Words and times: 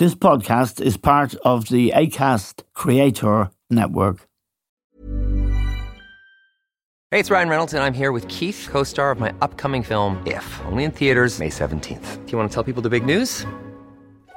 This 0.00 0.14
podcast 0.14 0.80
is 0.80 0.96
part 0.96 1.34
of 1.44 1.68
the 1.68 1.92
ACAST 1.94 2.62
Creator 2.72 3.50
Network. 3.68 4.26
Hey, 7.10 7.20
it's 7.20 7.30
Ryan 7.30 7.50
Reynolds, 7.50 7.74
and 7.74 7.82
I'm 7.82 7.92
here 7.92 8.10
with 8.10 8.26
Keith, 8.28 8.66
co 8.70 8.82
star 8.82 9.10
of 9.10 9.20
my 9.20 9.30
upcoming 9.42 9.82
film, 9.82 10.16
If, 10.24 10.46
only 10.64 10.84
in 10.84 10.90
theaters, 10.90 11.38
May 11.38 11.50
17th. 11.50 12.24
Do 12.24 12.32
you 12.32 12.38
want 12.38 12.50
to 12.50 12.54
tell 12.54 12.64
people 12.64 12.80
the 12.80 12.88
big 12.88 13.04
news? 13.04 13.44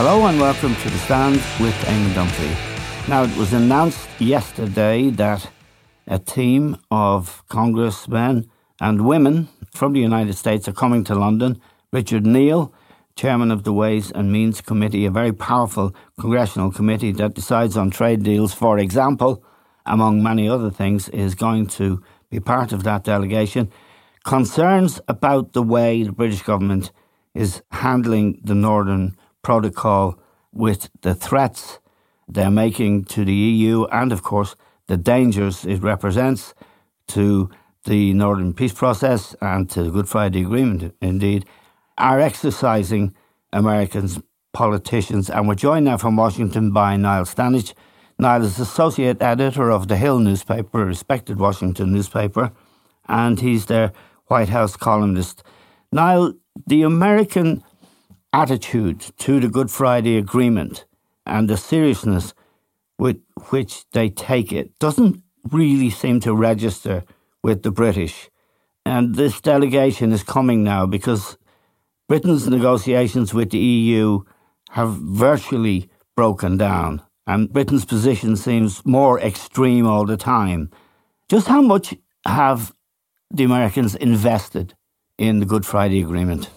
Hello 0.00 0.26
and 0.26 0.40
welcome 0.40 0.76
to 0.76 0.90
The 0.90 0.98
Stand 0.98 1.42
with 1.58 1.74
Eamon 1.86 2.12
Dunphy. 2.14 3.08
Now, 3.08 3.24
it 3.24 3.36
was 3.36 3.52
announced 3.52 4.08
yesterday 4.20 5.10
that 5.10 5.50
a 6.06 6.20
team 6.20 6.76
of 6.88 7.42
congressmen 7.48 8.48
and 8.80 9.04
women 9.04 9.48
from 9.74 9.94
the 9.94 9.98
United 10.00 10.34
States 10.34 10.68
are 10.68 10.72
coming 10.72 11.02
to 11.02 11.16
London. 11.16 11.60
Richard 11.92 12.24
Neal, 12.24 12.72
chairman 13.16 13.50
of 13.50 13.64
the 13.64 13.72
Ways 13.72 14.12
and 14.12 14.30
Means 14.30 14.60
Committee, 14.60 15.04
a 15.04 15.10
very 15.10 15.32
powerful 15.32 15.92
congressional 16.20 16.70
committee 16.70 17.10
that 17.10 17.34
decides 17.34 17.76
on 17.76 17.90
trade 17.90 18.22
deals, 18.22 18.54
for 18.54 18.78
example, 18.78 19.42
among 19.84 20.22
many 20.22 20.48
other 20.48 20.70
things, 20.70 21.08
is 21.08 21.34
going 21.34 21.66
to 21.66 22.00
be 22.30 22.38
part 22.38 22.70
of 22.70 22.84
that 22.84 23.02
delegation. 23.02 23.68
Concerns 24.22 25.00
about 25.08 25.54
the 25.54 25.62
way 25.64 26.04
the 26.04 26.12
British 26.12 26.42
government 26.42 26.92
is 27.34 27.62
handling 27.72 28.40
the 28.44 28.54
Northern 28.54 29.16
Protocol 29.48 30.18
with 30.52 30.90
the 31.00 31.14
threats 31.14 31.78
they're 32.28 32.50
making 32.50 33.06
to 33.06 33.24
the 33.24 33.32
EU 33.32 33.86
and, 33.86 34.12
of 34.12 34.22
course, 34.22 34.54
the 34.88 34.98
dangers 34.98 35.64
it 35.64 35.82
represents 35.82 36.52
to 37.06 37.48
the 37.86 38.12
Northern 38.12 38.52
Peace 38.52 38.74
Process 38.74 39.34
and 39.40 39.70
to 39.70 39.82
the 39.84 39.90
Good 39.90 40.06
Friday 40.06 40.42
Agreement, 40.42 40.94
indeed, 41.00 41.46
are 41.96 42.20
exercising 42.20 43.14
Americans, 43.50 44.20
politicians. 44.52 45.30
And 45.30 45.48
we're 45.48 45.54
joined 45.54 45.86
now 45.86 45.96
from 45.96 46.16
Washington 46.16 46.70
by 46.70 46.98
Niall 46.98 47.24
Stanage. 47.24 47.72
Niall 48.18 48.44
is 48.44 48.60
Associate 48.60 49.16
Editor 49.22 49.70
of 49.70 49.88
The 49.88 49.96
Hill 49.96 50.18
newspaper, 50.18 50.82
a 50.82 50.84
respected 50.84 51.38
Washington 51.38 51.90
newspaper, 51.90 52.52
and 53.08 53.40
he's 53.40 53.64
their 53.64 53.92
White 54.26 54.50
House 54.50 54.76
columnist. 54.76 55.42
Niall, 55.90 56.34
the 56.66 56.82
American 56.82 57.64
attitude 58.32 59.00
to 59.18 59.40
the 59.40 59.48
Good 59.48 59.70
Friday 59.70 60.16
Agreement 60.16 60.84
and 61.24 61.48
the 61.48 61.56
seriousness 61.56 62.34
with 62.98 63.20
which 63.50 63.84
they 63.92 64.10
take 64.10 64.52
it 64.52 64.78
doesn't 64.78 65.22
really 65.50 65.90
seem 65.90 66.20
to 66.20 66.34
register 66.34 67.04
with 67.42 67.62
the 67.62 67.70
British. 67.70 68.30
And 68.84 69.14
this 69.14 69.40
delegation 69.40 70.12
is 70.12 70.22
coming 70.22 70.64
now 70.64 70.86
because 70.86 71.38
Britain's 72.08 72.48
negotiations 72.48 73.32
with 73.34 73.50
the 73.50 73.58
EU 73.58 74.20
have 74.70 74.92
virtually 74.94 75.90
broken 76.16 76.56
down, 76.56 77.02
and 77.26 77.52
Britain's 77.52 77.84
position 77.84 78.36
seems 78.36 78.84
more 78.84 79.20
extreme 79.20 79.86
all 79.86 80.04
the 80.04 80.16
time. 80.16 80.70
Just 81.28 81.48
how 81.48 81.60
much 81.60 81.94
have 82.26 82.74
the 83.30 83.44
Americans 83.44 83.94
invested 83.94 84.74
in 85.18 85.40
the 85.40 85.46
Good 85.46 85.66
Friday 85.66 86.00
Agreement? 86.00 86.50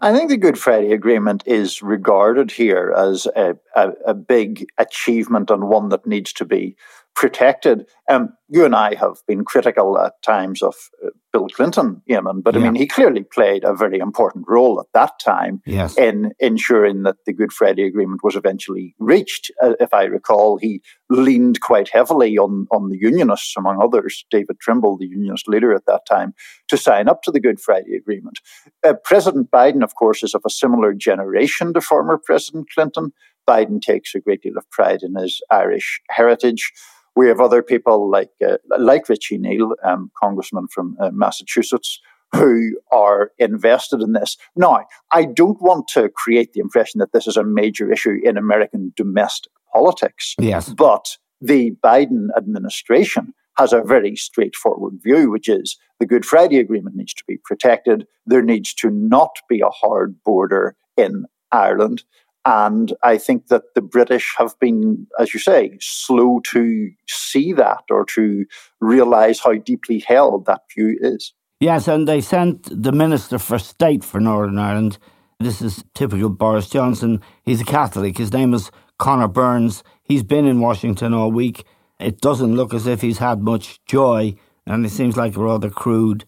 I 0.00 0.12
think 0.12 0.30
the 0.30 0.36
Good 0.36 0.58
Friday 0.58 0.92
Agreement 0.92 1.42
is 1.46 1.82
regarded 1.82 2.52
here 2.52 2.94
as 2.96 3.26
a, 3.34 3.56
a, 3.74 3.90
a 4.06 4.14
big 4.14 4.66
achievement 4.78 5.50
and 5.50 5.68
one 5.68 5.88
that 5.88 6.06
needs 6.06 6.32
to 6.34 6.44
be 6.44 6.76
protected. 7.20 7.84
Um, 8.08 8.30
you 8.48 8.64
and 8.64 8.74
I 8.74 8.94
have 8.94 9.18
been 9.28 9.44
critical 9.44 9.98
at 10.00 10.14
times 10.22 10.62
of 10.62 10.74
uh, 11.04 11.10
Bill 11.34 11.48
Clinton, 11.48 12.00
Eamon, 12.08 12.42
but 12.42 12.54
yeah. 12.54 12.60
I 12.60 12.64
mean, 12.64 12.76
he 12.76 12.86
clearly 12.86 13.22
played 13.22 13.62
a 13.62 13.74
very 13.74 13.98
important 13.98 14.46
role 14.48 14.80
at 14.80 14.86
that 14.94 15.18
time 15.22 15.60
yes. 15.66 15.98
in 15.98 16.32
ensuring 16.40 17.02
that 17.02 17.16
the 17.26 17.34
Good 17.34 17.52
Friday 17.52 17.82
Agreement 17.82 18.24
was 18.24 18.36
eventually 18.36 18.94
reached. 18.98 19.50
Uh, 19.62 19.74
if 19.80 19.92
I 19.92 20.04
recall, 20.04 20.56
he 20.56 20.80
leaned 21.10 21.60
quite 21.60 21.90
heavily 21.92 22.38
on, 22.38 22.66
on 22.70 22.88
the 22.88 22.96
Unionists, 22.98 23.54
among 23.54 23.82
others, 23.82 24.24
David 24.30 24.58
Trimble, 24.58 24.96
the 24.96 25.06
Unionist 25.06 25.46
leader 25.46 25.74
at 25.74 25.84
that 25.88 26.06
time, 26.08 26.32
to 26.68 26.78
sign 26.78 27.06
up 27.06 27.22
to 27.24 27.30
the 27.30 27.40
Good 27.40 27.60
Friday 27.60 27.96
Agreement. 27.96 28.38
Uh, 28.82 28.94
President 29.04 29.50
Biden, 29.50 29.84
of 29.84 29.94
course, 29.94 30.22
is 30.22 30.34
of 30.34 30.40
a 30.46 30.50
similar 30.50 30.94
generation 30.94 31.74
to 31.74 31.82
former 31.82 32.16
President 32.16 32.66
Clinton. 32.74 33.12
Biden 33.46 33.82
takes 33.82 34.14
a 34.14 34.20
great 34.20 34.40
deal 34.40 34.56
of 34.56 34.70
pride 34.70 35.02
in 35.02 35.16
his 35.16 35.42
Irish 35.50 36.00
heritage. 36.08 36.72
We 37.16 37.28
have 37.28 37.40
other 37.40 37.62
people 37.62 38.10
like 38.10 38.30
uh, 38.46 38.58
like 38.78 39.08
Richie 39.08 39.38
Neal, 39.38 39.74
um, 39.84 40.10
congressman 40.20 40.68
from 40.68 40.96
uh, 41.00 41.10
Massachusetts, 41.12 42.00
who 42.32 42.78
are 42.92 43.32
invested 43.38 44.00
in 44.00 44.12
this. 44.12 44.36
Now, 44.56 44.86
I 45.12 45.24
don't 45.24 45.60
want 45.60 45.88
to 45.88 46.08
create 46.08 46.52
the 46.52 46.60
impression 46.60 46.98
that 47.00 47.12
this 47.12 47.26
is 47.26 47.36
a 47.36 47.44
major 47.44 47.92
issue 47.92 48.18
in 48.22 48.36
American 48.36 48.92
domestic 48.96 49.52
politics. 49.72 50.34
Yes, 50.38 50.68
but 50.68 51.16
the 51.40 51.72
Biden 51.82 52.28
administration 52.36 53.34
has 53.58 53.72
a 53.72 53.82
very 53.82 54.16
straightforward 54.16 54.94
view, 55.02 55.30
which 55.30 55.48
is 55.48 55.76
the 55.98 56.06
Good 56.06 56.24
Friday 56.24 56.58
Agreement 56.58 56.96
needs 56.96 57.12
to 57.14 57.24
be 57.26 57.38
protected. 57.44 58.06
There 58.24 58.42
needs 58.42 58.72
to 58.74 58.90
not 58.90 59.36
be 59.48 59.60
a 59.60 59.68
hard 59.68 60.22
border 60.24 60.76
in 60.96 61.26
Ireland. 61.52 62.04
And 62.44 62.94
I 63.02 63.18
think 63.18 63.48
that 63.48 63.74
the 63.74 63.82
British 63.82 64.34
have 64.38 64.58
been, 64.58 65.06
as 65.18 65.34
you 65.34 65.40
say, 65.40 65.76
slow 65.80 66.40
to 66.44 66.90
see 67.06 67.52
that 67.52 67.82
or 67.90 68.04
to 68.14 68.46
realize 68.80 69.40
how 69.40 69.54
deeply 69.54 69.98
held 69.98 70.46
that 70.46 70.62
view 70.74 70.98
is. 71.00 71.34
Yes, 71.60 71.86
and 71.88 72.08
they 72.08 72.22
sent 72.22 72.82
the 72.82 72.92
Minister 72.92 73.38
for 73.38 73.58
State 73.58 74.02
for 74.02 74.18
Northern 74.20 74.58
Ireland. 74.58 74.96
This 75.38 75.60
is 75.60 75.84
typical 75.94 76.30
Boris 76.30 76.70
Johnson. 76.70 77.20
He's 77.44 77.60
a 77.60 77.64
Catholic. 77.64 78.16
His 78.16 78.32
name 78.32 78.54
is 78.54 78.70
Conor 78.98 79.28
Burns. 79.28 79.82
He's 80.02 80.22
been 80.22 80.46
in 80.46 80.60
Washington 80.60 81.12
all 81.12 81.30
week. 81.30 81.64
It 81.98 82.22
doesn't 82.22 82.56
look 82.56 82.72
as 82.72 82.86
if 82.86 83.02
he's 83.02 83.18
had 83.18 83.42
much 83.42 83.84
joy, 83.84 84.34
and 84.66 84.86
it 84.86 84.90
seems 84.90 85.18
like 85.18 85.36
a 85.36 85.40
rather 85.40 85.68
crude 85.68 86.24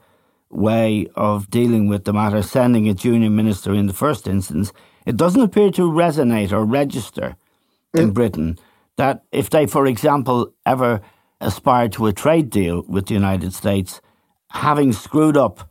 way 0.50 1.08
of 1.14 1.48
dealing 1.48 1.88
with 1.88 2.04
the 2.04 2.12
matter, 2.12 2.42
sending 2.42 2.86
a 2.88 2.94
junior 2.94 3.30
minister 3.30 3.72
in 3.72 3.86
the 3.86 3.94
first 3.94 4.28
instance. 4.28 4.72
It 5.06 5.16
doesn't 5.16 5.40
appear 5.40 5.70
to 5.72 5.90
resonate 5.90 6.52
or 6.52 6.64
register 6.64 7.36
in 7.94 8.10
mm. 8.10 8.14
Britain 8.14 8.58
that 8.96 9.24
if 9.32 9.50
they, 9.50 9.66
for 9.66 9.86
example, 9.86 10.52
ever 10.64 11.00
aspire 11.40 11.88
to 11.90 12.06
a 12.06 12.12
trade 12.12 12.50
deal 12.50 12.84
with 12.86 13.06
the 13.06 13.14
United 13.14 13.52
States, 13.52 14.00
having 14.50 14.92
screwed 14.92 15.36
up 15.36 15.68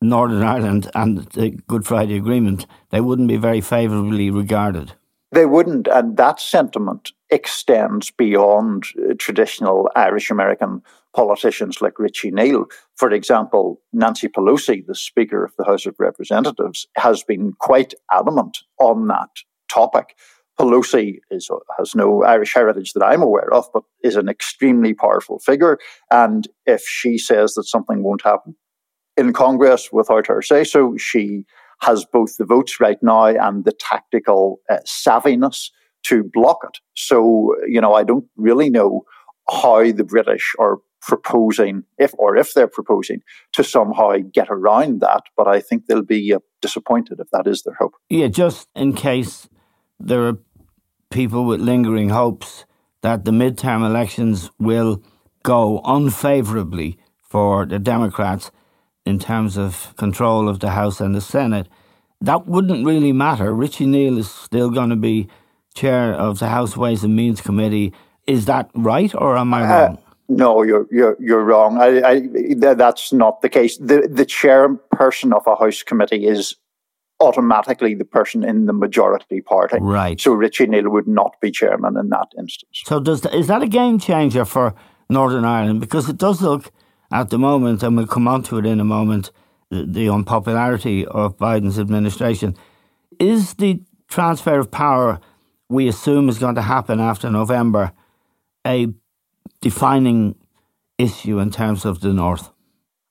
Northern 0.00 0.42
Ireland 0.42 0.90
and 0.94 1.18
the 1.18 1.50
Good 1.68 1.86
Friday 1.86 2.16
Agreement, 2.16 2.66
they 2.90 3.00
wouldn't 3.00 3.28
be 3.28 3.36
very 3.36 3.60
favourably 3.60 4.30
regarded. 4.30 4.92
They 5.30 5.46
wouldn't, 5.46 5.88
and 5.88 6.16
that 6.16 6.40
sentiment 6.40 7.12
extends 7.30 8.10
beyond 8.10 8.84
uh, 8.98 9.14
traditional 9.18 9.90
Irish 9.96 10.30
American 10.30 10.82
politicians 11.14 11.80
like 11.80 11.98
Richie 11.98 12.30
Neal. 12.30 12.66
For 12.96 13.10
example, 13.10 13.80
Nancy 13.92 14.28
Pelosi, 14.28 14.84
the 14.86 14.94
Speaker 14.94 15.44
of 15.44 15.52
the 15.58 15.64
House 15.64 15.86
of 15.86 15.96
Representatives, 15.98 16.86
has 16.96 17.22
been 17.22 17.52
quite 17.58 17.94
adamant 18.10 18.58
on 18.80 19.08
that 19.08 19.30
topic. 19.70 20.16
Pelosi 20.58 21.18
is, 21.30 21.50
has 21.78 21.94
no 21.94 22.22
Irish 22.24 22.54
heritage 22.54 22.92
that 22.92 23.04
I'm 23.04 23.22
aware 23.22 23.52
of, 23.52 23.66
but 23.72 23.84
is 24.02 24.16
an 24.16 24.28
extremely 24.28 24.94
powerful 24.94 25.38
figure. 25.38 25.78
And 26.10 26.46
if 26.66 26.82
she 26.82 27.18
says 27.18 27.54
that 27.54 27.64
something 27.64 28.02
won't 28.02 28.22
happen 28.22 28.54
in 29.16 29.32
Congress 29.32 29.90
without 29.92 30.26
her 30.26 30.42
say 30.42 30.64
so, 30.64 30.96
she 30.96 31.44
has 31.80 32.04
both 32.04 32.36
the 32.36 32.44
votes 32.44 32.80
right 32.80 32.98
now 33.02 33.26
and 33.26 33.64
the 33.64 33.72
tactical 33.72 34.60
uh, 34.70 34.78
savviness 34.86 35.70
to 36.04 36.22
block 36.32 36.58
it. 36.64 36.78
So, 36.94 37.54
you 37.66 37.80
know, 37.80 37.94
I 37.94 38.04
don't 38.04 38.26
really 38.36 38.70
know 38.70 39.02
how 39.50 39.90
the 39.90 40.04
British 40.04 40.52
are 40.58 40.78
proposing, 41.02 41.84
if 41.98 42.12
or 42.16 42.36
if 42.36 42.54
they're 42.54 42.68
proposing, 42.68 43.20
to 43.52 43.62
somehow 43.64 44.16
get 44.32 44.48
around 44.50 45.00
that. 45.00 45.24
But 45.36 45.48
I 45.48 45.60
think 45.60 45.86
they'll 45.86 46.02
be 46.02 46.32
uh, 46.32 46.38
disappointed 46.60 47.20
if 47.20 47.28
that 47.30 47.46
is 47.46 47.62
their 47.62 47.74
hope. 47.74 47.94
Yeah, 48.08 48.28
just 48.28 48.68
in 48.74 48.94
case 48.94 49.48
there 49.98 50.22
are 50.28 50.38
people 51.10 51.44
with 51.44 51.60
lingering 51.60 52.10
hopes 52.10 52.64
that 53.02 53.24
the 53.24 53.32
midterm 53.32 53.84
elections 53.84 54.50
will 54.58 55.02
go 55.42 55.80
unfavourably 55.84 56.98
for 57.20 57.66
the 57.66 57.78
Democrats 57.78 58.50
in 59.04 59.18
terms 59.18 59.56
of 59.56 59.94
control 59.96 60.48
of 60.48 60.60
the 60.60 60.70
House 60.70 61.00
and 61.00 61.14
the 61.14 61.20
Senate. 61.20 61.66
That 62.20 62.46
wouldn't 62.46 62.86
really 62.86 63.12
matter. 63.12 63.52
Richie 63.52 63.86
Neal 63.86 64.18
is 64.18 64.30
still 64.30 64.70
going 64.70 64.90
to 64.90 64.96
be 64.96 65.28
chair 65.74 66.14
of 66.14 66.38
the 66.38 66.48
House 66.48 66.76
Ways 66.76 67.02
and 67.02 67.16
Means 67.16 67.40
Committee. 67.40 67.92
Is 68.26 68.44
that 68.44 68.70
right, 68.74 69.12
or 69.14 69.36
am 69.36 69.52
I 69.52 69.62
uh, 69.62 69.66
wrong? 69.66 69.96
Uh, 69.96 70.11
no, 70.36 70.62
you're 70.62 70.86
you're 70.90 71.16
you're 71.20 71.44
wrong. 71.44 71.78
I, 71.80 72.00
I, 72.02 72.54
that's 72.74 73.12
not 73.12 73.42
the 73.42 73.48
case. 73.48 73.76
The 73.76 74.08
the 74.10 74.24
chairperson 74.24 75.34
of 75.34 75.46
a 75.46 75.56
House 75.56 75.82
committee 75.82 76.26
is 76.26 76.56
automatically 77.20 77.94
the 77.94 78.04
person 78.04 78.42
in 78.42 78.66
the 78.66 78.72
majority 78.72 79.40
party. 79.40 79.78
Right. 79.80 80.20
So 80.20 80.32
Richie 80.32 80.66
Neal 80.66 80.88
would 80.88 81.06
not 81.06 81.40
be 81.40 81.50
chairman 81.50 81.96
in 81.96 82.08
that 82.08 82.28
instance. 82.38 82.82
So 82.84 82.98
does 82.98 83.24
is 83.26 83.46
that 83.48 83.62
a 83.62 83.68
game 83.68 83.98
changer 83.98 84.44
for 84.44 84.74
Northern 85.10 85.44
Ireland? 85.44 85.80
Because 85.80 86.08
it 86.08 86.16
does 86.16 86.40
look 86.40 86.70
at 87.12 87.28
the 87.28 87.38
moment, 87.38 87.82
and 87.82 87.96
we'll 87.96 88.06
come 88.06 88.26
on 88.26 88.42
to 88.44 88.58
it 88.58 88.64
in 88.64 88.80
a 88.80 88.84
moment, 88.84 89.30
the, 89.70 89.84
the 89.84 90.08
unpopularity 90.08 91.06
of 91.06 91.36
Biden's 91.36 91.78
administration. 91.78 92.56
Is 93.18 93.54
the 93.54 93.82
transfer 94.08 94.58
of 94.58 94.70
power 94.70 95.20
we 95.68 95.88
assume 95.88 96.28
is 96.28 96.38
going 96.38 96.54
to 96.54 96.62
happen 96.62 97.00
after 97.00 97.30
November 97.30 97.92
a 98.66 98.88
defining 99.60 100.36
issue 100.98 101.38
in 101.38 101.50
terms 101.50 101.84
of 101.84 102.00
the 102.00 102.12
North? 102.12 102.50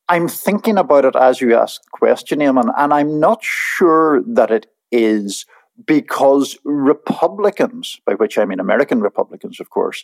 I'm 0.10 0.28
thinking 0.28 0.78
about 0.78 1.06
it 1.06 1.16
as 1.16 1.40
you 1.40 1.56
ask 1.56 1.82
the 1.84 1.90
question, 1.92 2.40
Eamon, 2.40 2.74
and 2.78 2.94
I'm 2.94 3.20
not 3.20 3.44
sure 3.44 4.22
that 4.28 4.52
it 4.52 4.68
is 4.92 5.46
because 5.86 6.58
Republicans, 6.66 8.00
by 8.06 8.14
which 8.16 8.38
I 8.38 8.46
mean 8.46 8.60
American 8.60 9.02
Republicans, 9.02 9.60
of 9.60 9.70
course, 9.70 10.04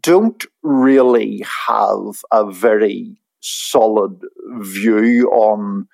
don't 0.00 0.44
really 0.62 1.44
have 1.68 2.22
a 2.32 2.50
very 2.50 3.16
solid 3.40 4.20
view 4.58 5.30
on 5.30 5.86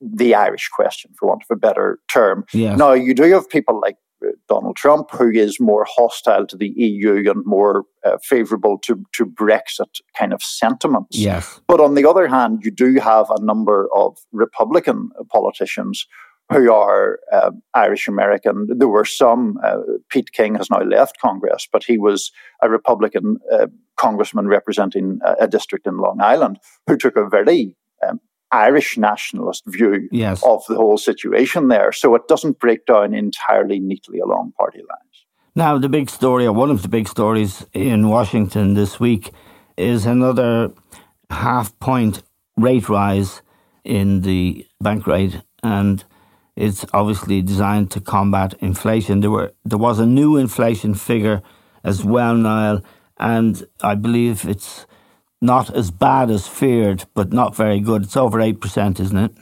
the 0.00 0.34
Irish 0.34 0.68
question, 0.68 1.12
for 1.16 1.28
want 1.28 1.42
of 1.48 1.54
a 1.54 1.58
better 1.58 1.98
term. 2.08 2.44
Yes. 2.52 2.78
Now, 2.78 2.92
you 2.92 3.14
do 3.14 3.24
have 3.24 3.48
people 3.48 3.80
like 3.80 3.96
Donald 4.48 4.76
Trump, 4.76 5.10
who 5.10 5.30
is 5.30 5.60
more 5.60 5.86
hostile 5.88 6.46
to 6.46 6.56
the 6.56 6.72
EU 6.76 7.30
and 7.30 7.44
more 7.44 7.84
uh, 8.04 8.18
favourable 8.22 8.78
to, 8.78 9.04
to 9.12 9.26
Brexit 9.26 10.00
kind 10.16 10.32
of 10.32 10.42
sentiments. 10.42 11.18
Yes. 11.18 11.60
But 11.66 11.80
on 11.80 11.94
the 11.94 12.08
other 12.08 12.26
hand, 12.28 12.60
you 12.64 12.70
do 12.70 12.94
have 13.00 13.26
a 13.30 13.42
number 13.42 13.88
of 13.94 14.18
Republican 14.32 15.10
politicians 15.30 16.06
who 16.50 16.72
are 16.72 17.18
uh, 17.32 17.50
Irish 17.74 18.08
American. 18.08 18.66
There 18.68 18.88
were 18.88 19.04
some, 19.04 19.58
uh, 19.64 19.78
Pete 20.08 20.32
King 20.32 20.56
has 20.56 20.70
now 20.70 20.82
left 20.82 21.18
Congress, 21.20 21.66
but 21.70 21.84
he 21.84 21.98
was 21.98 22.30
a 22.62 22.68
Republican 22.68 23.38
uh, 23.52 23.66
congressman 23.96 24.48
representing 24.48 25.18
a, 25.24 25.44
a, 25.44 25.48
district 25.48 25.86
in 25.86 25.96
Long 25.98 26.20
Island 26.20 26.58
who 26.86 26.96
took 26.96 27.16
a 27.16 27.28
very 27.28 27.76
um, 28.06 28.20
Irish 28.52 28.98
nationalist 28.98 29.64
view 29.66 30.08
yes. 30.12 30.42
of 30.44 30.62
the 30.68 30.76
whole 30.76 30.98
situation 30.98 31.68
there. 31.68 31.90
So 31.92 32.14
it 32.14 32.28
doesn't 32.28 32.58
break 32.58 32.86
down 32.86 33.14
entirely 33.14 33.80
neatly 33.80 34.18
along 34.20 34.52
party 34.58 34.78
lines. 34.78 35.26
Now, 35.54 35.78
the 35.78 35.88
big 35.88 36.08
story, 36.08 36.46
or 36.46 36.52
one 36.52 36.70
of 36.70 36.82
the 36.82 36.88
big 36.88 37.08
stories 37.08 37.66
in 37.72 38.08
Washington 38.08 38.74
this 38.74 39.00
week, 39.00 39.30
is 39.76 40.06
another 40.06 40.72
half 41.30 41.78
point 41.78 42.22
rate 42.56 42.88
rise 42.88 43.42
in 43.84 44.22
the 44.22 44.66
bank 44.80 45.06
rate. 45.06 45.42
And 45.62 46.04
it's 46.56 46.84
obviously 46.92 47.42
designed 47.42 47.90
to 47.92 48.00
combat 48.00 48.54
inflation. 48.60 49.20
There 49.20 49.30
were 49.30 49.52
there 49.64 49.78
was 49.78 49.98
a 49.98 50.06
new 50.06 50.36
inflation 50.36 50.94
figure 50.94 51.42
as 51.84 52.04
well, 52.04 52.34
Niall, 52.34 52.82
and 53.18 53.66
I 53.82 53.94
believe 53.94 54.44
it's 54.44 54.86
not 55.42 55.74
as 55.74 55.90
bad 55.90 56.30
as 56.30 56.46
feared, 56.46 57.04
but 57.14 57.32
not 57.32 57.56
very 57.56 57.80
good. 57.80 58.04
It's 58.04 58.16
over 58.16 58.38
8%, 58.38 59.00
isn't 59.00 59.16
it? 59.16 59.32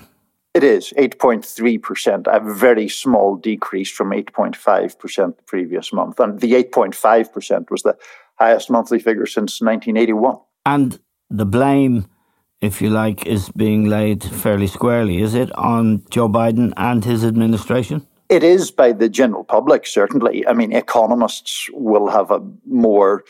It 0.52 0.64
is 0.64 0.92
8.3%, 0.98 2.26
a 2.26 2.54
very 2.54 2.88
small 2.88 3.36
decrease 3.36 3.90
from 3.90 4.10
8.5% 4.10 5.36
the 5.36 5.42
previous 5.44 5.92
month. 5.92 6.18
And 6.18 6.40
the 6.40 6.54
8.5% 6.54 7.70
was 7.70 7.82
the 7.82 7.96
highest 8.36 8.70
monthly 8.70 8.98
figure 8.98 9.26
since 9.26 9.60
1981. 9.60 10.38
And 10.66 10.98
the 11.28 11.46
blame, 11.46 12.06
if 12.60 12.82
you 12.82 12.90
like, 12.90 13.26
is 13.26 13.50
being 13.50 13.84
laid 13.84 14.24
fairly 14.24 14.66
squarely, 14.66 15.22
is 15.22 15.34
it, 15.34 15.52
on 15.56 16.02
Joe 16.10 16.28
Biden 16.28 16.72
and 16.76 17.04
his 17.04 17.24
administration? 17.24 18.06
It 18.28 18.42
is 18.42 18.72
by 18.72 18.92
the 18.92 19.08
general 19.08 19.44
public, 19.44 19.86
certainly. 19.86 20.46
I 20.46 20.52
mean, 20.52 20.72
economists 20.72 21.68
will 21.72 22.08
have 22.08 22.30
a 22.30 22.40
more. 22.66 23.24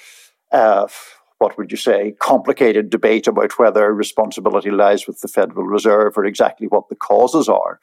Uh, 0.52 0.88
what 1.40 1.56
would 1.56 1.70
you 1.70 1.76
say, 1.78 2.12
complicated 2.20 2.90
debate 2.90 3.26
about 3.26 3.58
whether 3.58 3.94
responsibility 3.94 4.70
lies 4.70 5.06
with 5.06 5.20
the 5.20 5.28
Federal 5.28 5.64
Reserve 5.64 6.18
or 6.18 6.26
exactly 6.26 6.66
what 6.66 6.90
the 6.90 6.94
causes 6.94 7.48
are. 7.48 7.80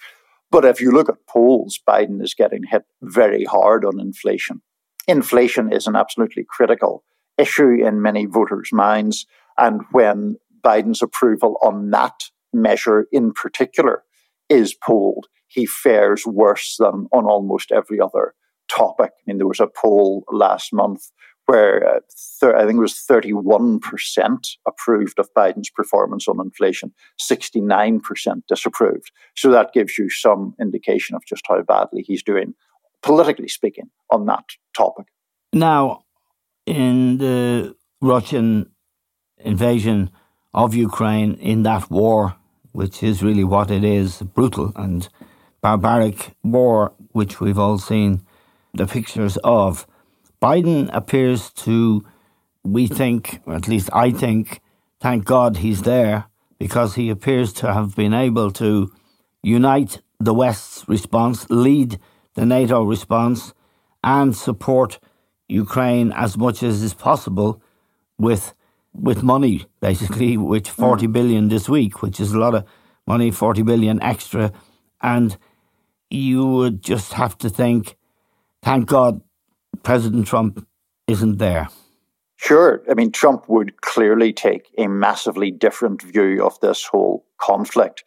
But 0.52 0.64
if 0.64 0.80
you 0.80 0.92
look 0.92 1.10
at 1.10 1.26
polls, 1.28 1.80
Biden 1.90 2.22
is 2.22 2.36
getting 2.36 2.62
hit 2.70 2.84
very 3.02 3.46
hard 3.46 3.84
on 3.84 4.00
inflation. 4.00 4.62
Inflation 5.08 5.74
is 5.74 5.88
an 5.88 5.96
absolutely 5.96 6.46
critical 6.48 7.04
issue 7.40 7.84
in 7.84 8.00
many 8.00 8.28
voters' 8.28 8.70
minds. 8.72 9.26
And 9.58 9.82
when 9.92 10.36
Biden's 10.64 11.02
approval 11.02 11.58
on 11.64 11.90
that 11.90 12.26
measure 12.54 13.08
in 13.12 13.34
particular 13.34 14.04
is 14.50 14.76
polled, 14.76 15.30
he 15.48 15.66
fares 15.66 16.28
worse 16.28 16.76
than 16.78 17.08
on 17.12 17.26
almost 17.26 17.72
every 17.72 18.00
other 18.00 18.36
topic. 18.70 19.12
I 19.18 19.22
mean, 19.26 19.40
there 19.40 19.48
was 19.48 19.60
a 19.60 19.68
poll 19.68 20.26
last 20.32 20.72
month 20.72 21.10
where 21.48 21.88
uh, 21.88 22.00
I 22.56 22.66
think 22.66 22.78
it 22.78 22.82
was 22.82 23.06
31% 23.10 23.80
approved 24.68 25.18
of 25.18 25.34
Biden's 25.34 25.70
performance 25.70 26.28
on 26.28 26.40
inflation, 26.40 26.94
69% 27.20 28.42
disapproved. 28.48 29.12
So 29.36 29.50
that 29.52 29.74
gives 29.74 29.98
you 29.98 30.10
some 30.10 30.54
indication 30.62 31.16
of 31.16 31.24
just 31.26 31.44
how 31.48 31.62
badly 31.64 32.04
he's 32.04 32.22
doing, 32.22 32.54
politically 33.02 33.48
speaking, 33.48 33.90
on 34.12 34.26
that 34.26 34.44
topic. 34.76 35.08
Now, 35.54 36.04
in 36.66 37.18
the 37.18 37.76
Russian 38.02 38.72
invasion 39.38 40.12
of 40.54 40.76
Ukraine, 40.76 41.36
in 41.36 41.64
that 41.64 41.90
war, 41.90 42.36
which 42.74 43.02
is 43.02 43.24
really 43.24 43.46
what 43.46 43.72
it 43.72 43.86
is 43.86 44.22
brutal 44.22 44.74
and 44.76 45.08
barbaric 45.62 46.36
war, 46.44 46.94
which 47.14 47.40
we've 47.40 47.58
all 47.58 47.78
seen 47.78 48.22
the 48.74 48.86
pictures 48.86 49.38
of 49.44 49.88
Biden 50.42 50.90
appears 50.94 51.52
to, 51.52 52.06
we 52.64 52.88
think, 52.88 53.42
or 53.46 53.56
at 53.56 53.68
least 53.68 53.90
I 53.94 54.12
think, 54.12 54.62
thank 55.00 55.26
God 55.26 55.58
he's 55.58 55.82
there, 55.82 56.26
because 56.60 56.96
he 56.96 57.10
appears 57.10 57.54
to 57.54 57.74
have 57.74 57.96
been 57.96 58.14
able 58.14 58.52
to 58.52 58.92
unite 59.44 60.02
the 60.20 60.34
West's 60.34 60.88
response, 60.88 61.50
lead 61.50 62.00
the 62.36 62.46
NATO 62.46 62.84
response, 62.84 63.54
and 64.04 64.36
support 64.36 65.00
Ukraine 65.48 66.12
as 66.12 66.38
much 66.38 66.64
as 66.64 66.84
is 66.84 66.94
possible 66.94 67.62
with 68.18 68.54
with 68.94 69.22
money, 69.22 69.66
basically, 69.80 70.38
which 70.38 70.72
40 70.72 71.08
mm. 71.08 71.50
this 71.50 71.70
week, 71.70 72.02
which 72.02 72.20
is 72.20 72.32
a 72.32 72.40
lot 72.40 72.56
of 72.56 72.66
money, 73.06 73.30
40 73.30 73.62
billion 73.62 74.02
extra. 74.02 74.52
And 75.02 75.38
you 76.10 76.48
would 76.48 76.82
just 76.82 77.14
have 77.14 77.38
to 77.40 77.50
think, 77.50 77.96
thank 78.64 78.88
God 78.88 79.22
President 79.88 80.28
Trump 80.28 80.68
isn't 81.08 81.38
there? 81.38 81.70
Sure. 82.36 82.84
I 82.92 82.94
mean, 82.94 83.10
Trump 83.10 83.48
would 83.48 83.80
clearly 83.80 84.34
take 84.34 84.68
a 84.78 84.88
massively 84.88 85.50
different 85.50 86.02
view 86.02 86.46
of 86.46 86.60
this 86.60 86.84
whole 86.84 87.26
conflict 87.40 88.04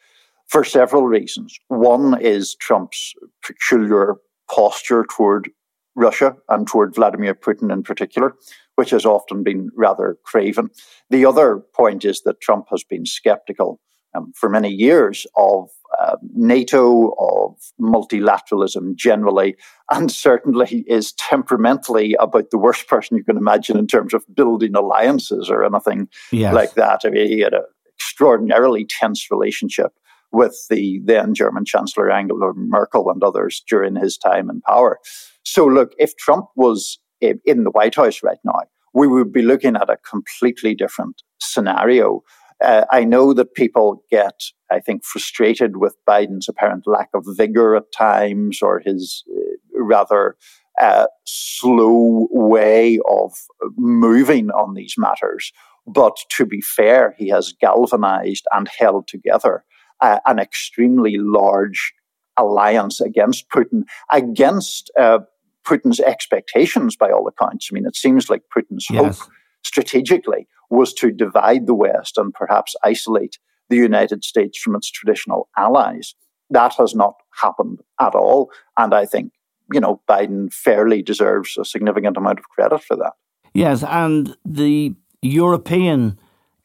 for 0.47 0.63
several 0.63 1.07
reasons. 1.07 1.59
One 1.69 2.21
is 2.21 2.55
Trump's 2.57 3.15
peculiar 3.43 4.17
posture 4.55 5.07
toward 5.11 5.49
Russia 5.97 6.37
and 6.51 6.67
toward 6.67 6.95
Vladimir 6.95 7.35
Putin 7.35 7.73
in 7.73 7.83
particular, 7.83 8.37
which 8.77 8.91
has 8.91 9.07
often 9.07 9.43
been 9.43 9.71
rather 9.75 10.19
craven. 10.23 10.69
The 11.09 11.25
other 11.25 11.63
point 11.75 12.05
is 12.05 12.21
that 12.27 12.43
Trump 12.43 12.67
has 12.71 12.85
been 12.85 13.07
skeptical 13.07 13.81
um, 14.15 14.35
for 14.37 14.51
many 14.51 14.69
years 14.69 15.27
of 15.35 15.71
uh, 15.99 16.17
NATO, 16.35 17.15
of 17.19 17.57
multilateralism 17.81 18.95
generally, 18.97 19.57
and 19.91 20.11
certainly 20.11 20.85
is 20.87 21.13
temperamentally 21.13 22.15
about 22.21 22.51
the 22.51 22.59
worst 22.59 22.87
person 22.89 23.17
you 23.17 23.25
can 23.25 23.37
imagine 23.37 23.77
in 23.77 23.87
terms 23.87 24.15
of 24.15 24.25
building 24.35 24.75
alliances 24.75 25.51
or 25.51 25.65
anything 25.65 26.09
yes. 26.31 26.55
like 26.55 26.75
that. 26.75 27.01
I 27.05 27.11
mean, 27.11 27.27
he 27.27 27.41
had 27.41 27.55
an 27.55 27.65
extraordinarily 27.97 28.87
tense 28.87 29.31
relationship 29.31 29.93
with 30.33 30.57
the 30.71 31.01
then 31.05 31.35
German 31.35 31.65
Chancellor 31.65 32.11
Angela 32.11 32.53
Merkel 32.55 33.11
and 33.11 33.23
others 33.23 33.63
during 33.69 33.97
his 33.97 34.17
time 34.17 34.49
in 34.49 34.61
power. 34.63 34.99
So, 35.45 35.67
look, 35.67 35.93
if 35.99 36.17
Trump 36.17 36.47
was 36.57 36.99
in 37.21 37.65
the 37.65 37.71
White 37.71 37.97
House 37.97 38.23
right 38.23 38.39
now, 38.45 38.61
we 38.95 39.07
would 39.07 39.33
be 39.33 39.43
looking 39.43 39.77
at 39.77 39.91
a 39.91 39.99
completely 40.09 40.75
different 40.75 41.23
scenario. 41.41 42.23
Uh, 42.63 42.85
I 42.91 43.05
know 43.05 43.33
that 43.33 43.55
people 43.55 44.05
get, 44.11 44.35
I 44.71 44.81
think, 44.81 45.05
frustrated 45.05 45.79
with 45.79 45.97
Biden's 46.09 46.49
apparent 46.49 46.87
lack 46.87 47.09
of 47.15 47.25
vigor 47.27 47.75
at 47.77 47.93
times 47.97 48.61
or 48.63 48.81
his 48.85 49.25
uh, 49.31 49.83
rather 49.83 50.37
uh, 50.81 51.07
slow 51.25 52.29
way 52.31 52.99
of 53.09 53.33
moving 53.77 54.51
on 54.51 54.75
these 54.75 54.95
matters. 54.99 55.53
But 55.87 56.17
to 56.37 56.47
be 56.47 56.61
fair, 56.61 57.15
he 57.19 57.29
has 57.29 57.55
galvanized 57.61 58.47
and 58.53 58.69
held 58.79 59.09
together 59.09 59.65
uh, 60.01 60.21
an 60.27 60.39
extremely 60.39 61.17
large 61.17 61.93
alliance 62.37 63.01
against 63.01 63.49
Putin, 63.51 63.83
against 64.13 64.91
uh, 64.99 65.21
Putin's 65.67 66.01
expectations, 66.01 66.97
by 66.97 67.11
all 67.11 67.27
accounts. 67.27 67.69
I 67.71 67.75
mean, 67.75 67.87
it 67.87 67.97
seems 67.97 68.31
like 68.31 68.43
Putin's 68.55 68.87
yes. 68.91 69.21
hope 69.21 69.31
strategically 69.63 70.47
was 70.71 70.93
to 70.95 71.11
divide 71.11 71.67
the 71.67 71.75
West 71.75 72.17
and 72.17 72.33
perhaps 72.33 72.75
isolate 72.85 73.39
the 73.69 73.77
United 73.77 74.25
States 74.25 74.59
from 74.59 74.75
its 74.77 74.91
traditional 74.91 75.49
allies. 75.57 76.15
That 76.51 76.75
has 76.75 76.95
not 76.95 77.15
happened 77.41 77.81
at 78.01 78.15
all. 78.15 78.51
And 78.77 78.95
I 78.95 79.07
think, 79.07 79.33
you 79.73 79.81
know, 79.81 80.01
Biden 80.09 80.53
fairly 80.53 81.03
deserves 81.03 81.57
a 81.57 81.65
significant 81.65 82.17
amount 82.17 82.39
of 82.39 82.49
credit 82.49 82.83
for 82.83 82.97
that. 82.97 83.13
Yes. 83.55 83.83
And 83.85 84.37
the 84.45 84.95
European 85.23 86.19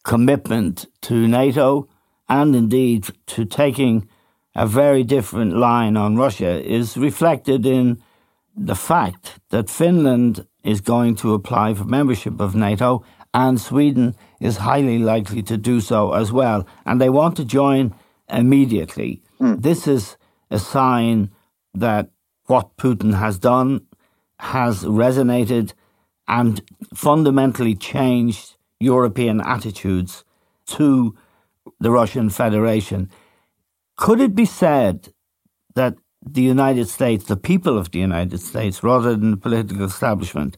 commitment 0.03 0.85
to 1.01 1.27
NATO 1.27 1.87
and 2.29 2.55
indeed 2.55 3.07
to 3.27 3.45
taking 3.45 4.07
a 4.55 4.65
very 4.65 5.03
different 5.03 5.55
line 5.57 5.97
on 5.97 6.15
Russia 6.15 6.63
is 6.63 6.97
reflected 6.97 7.65
in 7.65 8.01
the 8.55 8.75
fact 8.75 9.39
that 9.49 9.69
Finland 9.69 10.47
is 10.65 10.81
going 10.81 11.15
to 11.15 11.33
apply 11.33 11.73
for 11.73 11.85
membership 11.85 12.41
of 12.41 12.55
NATO 12.55 13.03
and 13.35 13.59
Sweden 13.59 14.15
is 14.39 14.57
highly 14.57 14.97
likely 14.97 15.43
to 15.43 15.57
do 15.57 15.81
so 15.81 16.13
as 16.13 16.31
well. 16.31 16.65
And 16.85 17.01
they 17.01 17.09
want 17.09 17.35
to 17.35 17.43
join 17.43 17.93
immediately. 18.29 19.21
Mm. 19.41 19.61
This 19.61 19.87
is 19.87 20.15
a 20.49 20.57
sign 20.57 21.31
that 21.73 22.09
what 22.45 22.77
Putin 22.77 23.19
has 23.19 23.37
done 23.37 23.81
has 24.39 24.85
resonated 24.85 25.73
and 26.29 26.61
fundamentally 26.93 27.75
changed 27.75 28.55
European 28.79 29.41
attitudes 29.41 30.23
to 30.67 31.15
the 31.79 31.91
Russian 31.91 32.29
Federation. 32.29 33.09
Could 33.97 34.21
it 34.21 34.33
be 34.33 34.45
said 34.45 35.13
that 35.75 35.95
the 36.25 36.41
United 36.41 36.89
States, 36.89 37.25
the 37.25 37.37
people 37.37 37.77
of 37.77 37.91
the 37.91 37.99
United 37.99 38.39
States, 38.39 38.83
rather 38.83 39.15
than 39.15 39.31
the 39.31 39.37
political 39.37 39.85
establishment, 39.85 40.57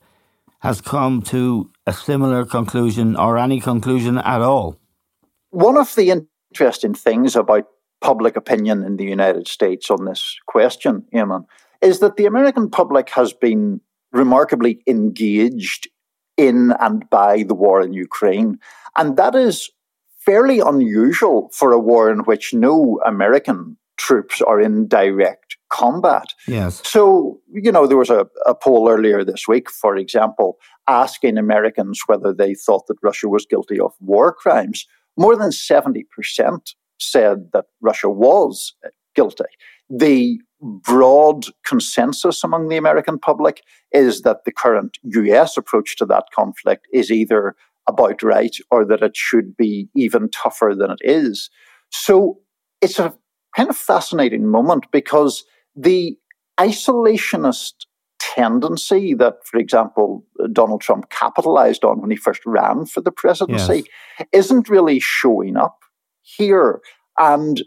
has 0.60 0.82
come 0.82 1.22
to 1.22 1.70
a 1.86 1.94
similar 1.94 2.46
conclusion 2.46 3.16
or 3.16 3.38
any 3.38 3.60
conclusion 3.60 4.18
at 4.18 4.42
all? 4.42 4.80
One 5.52 5.78
of 5.78 5.94
the 5.96 6.26
interesting 6.52 6.94
things 6.94 7.36
about 7.36 7.68
public 8.02 8.36
opinion 8.36 8.84
in 8.84 8.98
the 8.98 9.06
United 9.06 9.48
States 9.48 9.92
on 9.92 10.06
this 10.06 10.38
question, 10.48 11.06
Eamon, 11.14 11.46
is 11.82 12.00
that 12.00 12.16
the 12.16 12.26
American 12.26 12.70
public 12.70 13.10
has 13.12 13.34
been 13.34 13.82
remarkably 14.12 14.82
engaged 14.88 15.88
in 16.38 16.74
and 16.80 17.10
by 17.10 17.44
the 17.44 17.56
war 17.56 17.82
in 17.82 17.94
Ukraine. 17.94 18.60
And 18.98 19.18
that 19.18 19.36
is 19.36 19.70
fairly 20.20 20.60
unusual 20.60 21.50
for 21.54 21.72
a 21.72 21.80
war 21.80 22.12
in 22.12 22.20
which 22.20 22.54
no 22.54 23.00
American 23.06 23.78
troops 23.98 24.42
are 24.42 24.62
in 24.62 24.88
direct 24.88 25.57
combat. 25.70 26.28
Yes. 26.48 26.82
So, 26.86 27.40
you 27.54 27.72
know, 27.72 27.88
there 27.88 27.98
was 27.98 28.10
a, 28.10 28.28
a 28.46 28.56
poll 28.56 28.90
earlier 28.90 29.24
this 29.24 29.48
week, 29.48 29.70
for 29.70 29.96
example, 29.98 30.58
asking 30.88 31.38
Americans 31.38 32.02
whether 32.08 32.34
they 32.34 32.54
thought 32.54 32.88
that 32.88 32.98
Russia 33.04 33.28
was 33.28 33.46
guilty 33.46 33.80
of 33.80 33.94
war 34.00 34.34
crimes. 34.34 34.86
More 35.18 35.36
than 35.36 35.50
70% 35.50 36.04
said 37.00 37.50
that 37.54 37.66
Russia 37.82 38.10
was 38.10 38.74
guilty. 39.16 39.46
The 39.90 40.40
broad 40.62 41.46
consensus 41.66 42.44
among 42.44 42.70
the 42.70 42.78
American 42.78 43.20
public 43.20 43.62
is 43.92 44.22
that 44.22 44.44
the 44.46 44.52
current 44.52 44.98
US 45.04 45.58
approach 45.58 45.96
to 45.98 46.06
that 46.06 46.26
conflict 46.34 46.88
is 46.94 47.12
either 47.12 47.56
about 47.88 48.22
right 48.22 48.56
or 48.72 48.86
that 48.86 49.02
it 49.02 49.16
should 49.16 49.56
be 49.56 49.88
even 49.96 50.30
tougher 50.30 50.74
than 50.78 50.92
it 50.92 51.00
is. 51.02 51.50
So 51.92 52.40
it's 52.82 53.00
a 53.00 53.14
kind 53.56 53.70
of 53.70 53.78
fascinating 53.78 54.48
moment 54.48 54.86
because 54.92 55.44
the 55.78 56.18
isolationist 56.60 57.74
tendency 58.20 59.14
that, 59.14 59.36
for 59.46 59.58
example, 59.60 60.26
Donald 60.52 60.82
Trump 60.82 61.10
capitalized 61.10 61.84
on 61.86 62.02
when 62.02 62.10
he 62.10 62.18
first 62.18 62.42
ran 62.46 62.86
for 62.86 63.02
the 63.02 63.12
presidency 63.12 63.84
yes. 64.20 64.28
isn't 64.34 64.70
really 64.70 65.00
showing 65.00 65.56
up 65.56 65.78
here. 66.24 66.82
And 67.20 67.62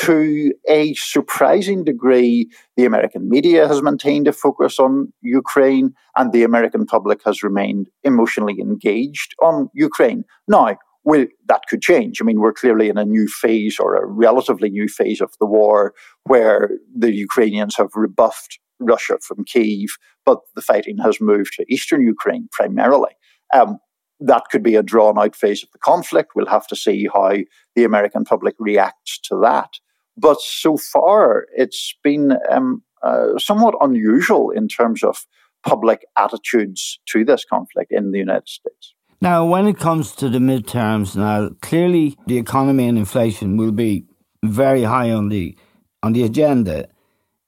to 0.00 0.52
a 0.68 0.94
surprising 0.94 1.84
degree, 1.84 2.50
the 2.76 2.84
American 2.84 3.28
media 3.28 3.68
has 3.68 3.82
maintained 3.82 4.26
a 4.26 4.32
focus 4.32 4.78
on 4.78 5.12
Ukraine, 5.20 5.94
and 6.16 6.32
the 6.32 6.44
American 6.44 6.86
public 6.86 7.20
has 7.24 7.42
remained 7.42 7.88
emotionally 8.02 8.58
engaged 8.58 9.34
on 9.40 9.68
Ukraine. 9.74 10.24
Now, 10.48 10.76
well, 11.04 11.26
that 11.48 11.62
could 11.68 11.82
change. 11.82 12.20
I 12.20 12.24
mean, 12.24 12.40
we're 12.40 12.52
clearly 12.52 12.88
in 12.88 12.98
a 12.98 13.04
new 13.04 13.26
phase 13.26 13.78
or 13.78 13.96
a 13.96 14.06
relatively 14.06 14.70
new 14.70 14.88
phase 14.88 15.20
of 15.20 15.32
the 15.40 15.46
war 15.46 15.94
where 16.24 16.70
the 16.96 17.12
Ukrainians 17.12 17.76
have 17.76 17.90
rebuffed 17.94 18.58
Russia 18.78 19.18
from 19.20 19.44
Kiev, 19.44 19.90
but 20.24 20.38
the 20.54 20.62
fighting 20.62 20.98
has 20.98 21.20
moved 21.20 21.54
to 21.54 21.66
eastern 21.68 22.02
Ukraine 22.02 22.48
primarily. 22.52 23.12
Um, 23.54 23.78
that 24.20 24.44
could 24.50 24.62
be 24.62 24.76
a 24.76 24.82
drawn 24.82 25.18
out 25.18 25.34
phase 25.34 25.62
of 25.62 25.70
the 25.72 25.78
conflict. 25.78 26.32
We'll 26.34 26.46
have 26.46 26.66
to 26.68 26.76
see 26.76 27.08
how 27.12 27.38
the 27.74 27.84
American 27.84 28.24
public 28.24 28.54
reacts 28.58 29.18
to 29.24 29.40
that. 29.42 29.70
But 30.16 30.40
so 30.40 30.76
far, 30.76 31.46
it's 31.56 31.94
been 32.04 32.36
um, 32.50 32.82
uh, 33.02 33.38
somewhat 33.38 33.74
unusual 33.80 34.50
in 34.50 34.68
terms 34.68 35.02
of 35.02 35.26
public 35.66 36.04
attitudes 36.16 37.00
to 37.08 37.24
this 37.24 37.44
conflict 37.44 37.90
in 37.92 38.12
the 38.12 38.18
United 38.18 38.48
States. 38.48 38.94
Now, 39.22 39.44
when 39.44 39.68
it 39.68 39.78
comes 39.78 40.16
to 40.16 40.28
the 40.28 40.40
midterms, 40.40 41.14
now 41.14 41.50
clearly 41.60 42.18
the 42.26 42.38
economy 42.38 42.88
and 42.88 42.98
inflation 42.98 43.56
will 43.56 43.70
be 43.70 44.04
very 44.42 44.82
high 44.82 45.12
on 45.12 45.28
the 45.28 45.56
on 46.02 46.12
the 46.12 46.24
agenda. 46.24 46.88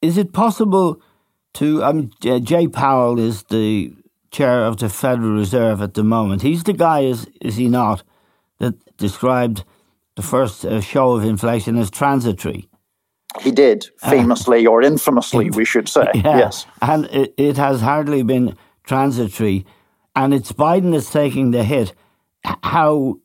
Is 0.01 0.17
it 0.17 0.33
possible 0.33 1.03
to? 1.55 1.83
Um, 1.83 2.11
Jay 2.21 2.69
Powell 2.69 3.19
is 3.19 3.43
the 3.51 3.93
chair 4.31 4.65
of 4.65 4.77
the 4.77 4.89
Federal 4.89 5.33
Reserve 5.33 5.83
at 5.83 5.95
the 5.95 6.05
moment. 6.05 6.43
He's 6.43 6.63
the 6.63 6.75
guy, 6.75 7.01
is 7.01 7.27
is 7.41 7.57
he 7.57 7.69
not, 7.69 8.05
that 8.61 8.75
described 8.97 9.65
the 10.15 10.23
first 10.23 10.65
uh, 10.65 10.81
show 10.81 11.17
of 11.17 11.25
inflation 11.25 11.77
as 11.77 11.91
transitory. 11.91 12.69
He 13.41 13.51
did, 13.51 13.87
uh, 14.01 14.11
famously 14.11 14.65
uh, 14.65 14.71
or 14.71 14.83
infamously, 14.83 15.51
we 15.51 15.65
should 15.65 15.89
say. 15.89 16.07
Yeah, 16.15 16.39
yes, 16.39 16.67
and 16.81 17.07
it, 17.07 17.35
it 17.37 17.57
has 17.57 17.81
hardly 17.81 18.23
been 18.23 18.57
transitory 18.85 19.67
and 20.15 20.35
it's 20.35 20.53
Biden 20.53 20.93
that's 20.93 21.11
taking 21.11 21.51
the 21.51 21.65
hit. 21.65 21.95
How 22.63 23.21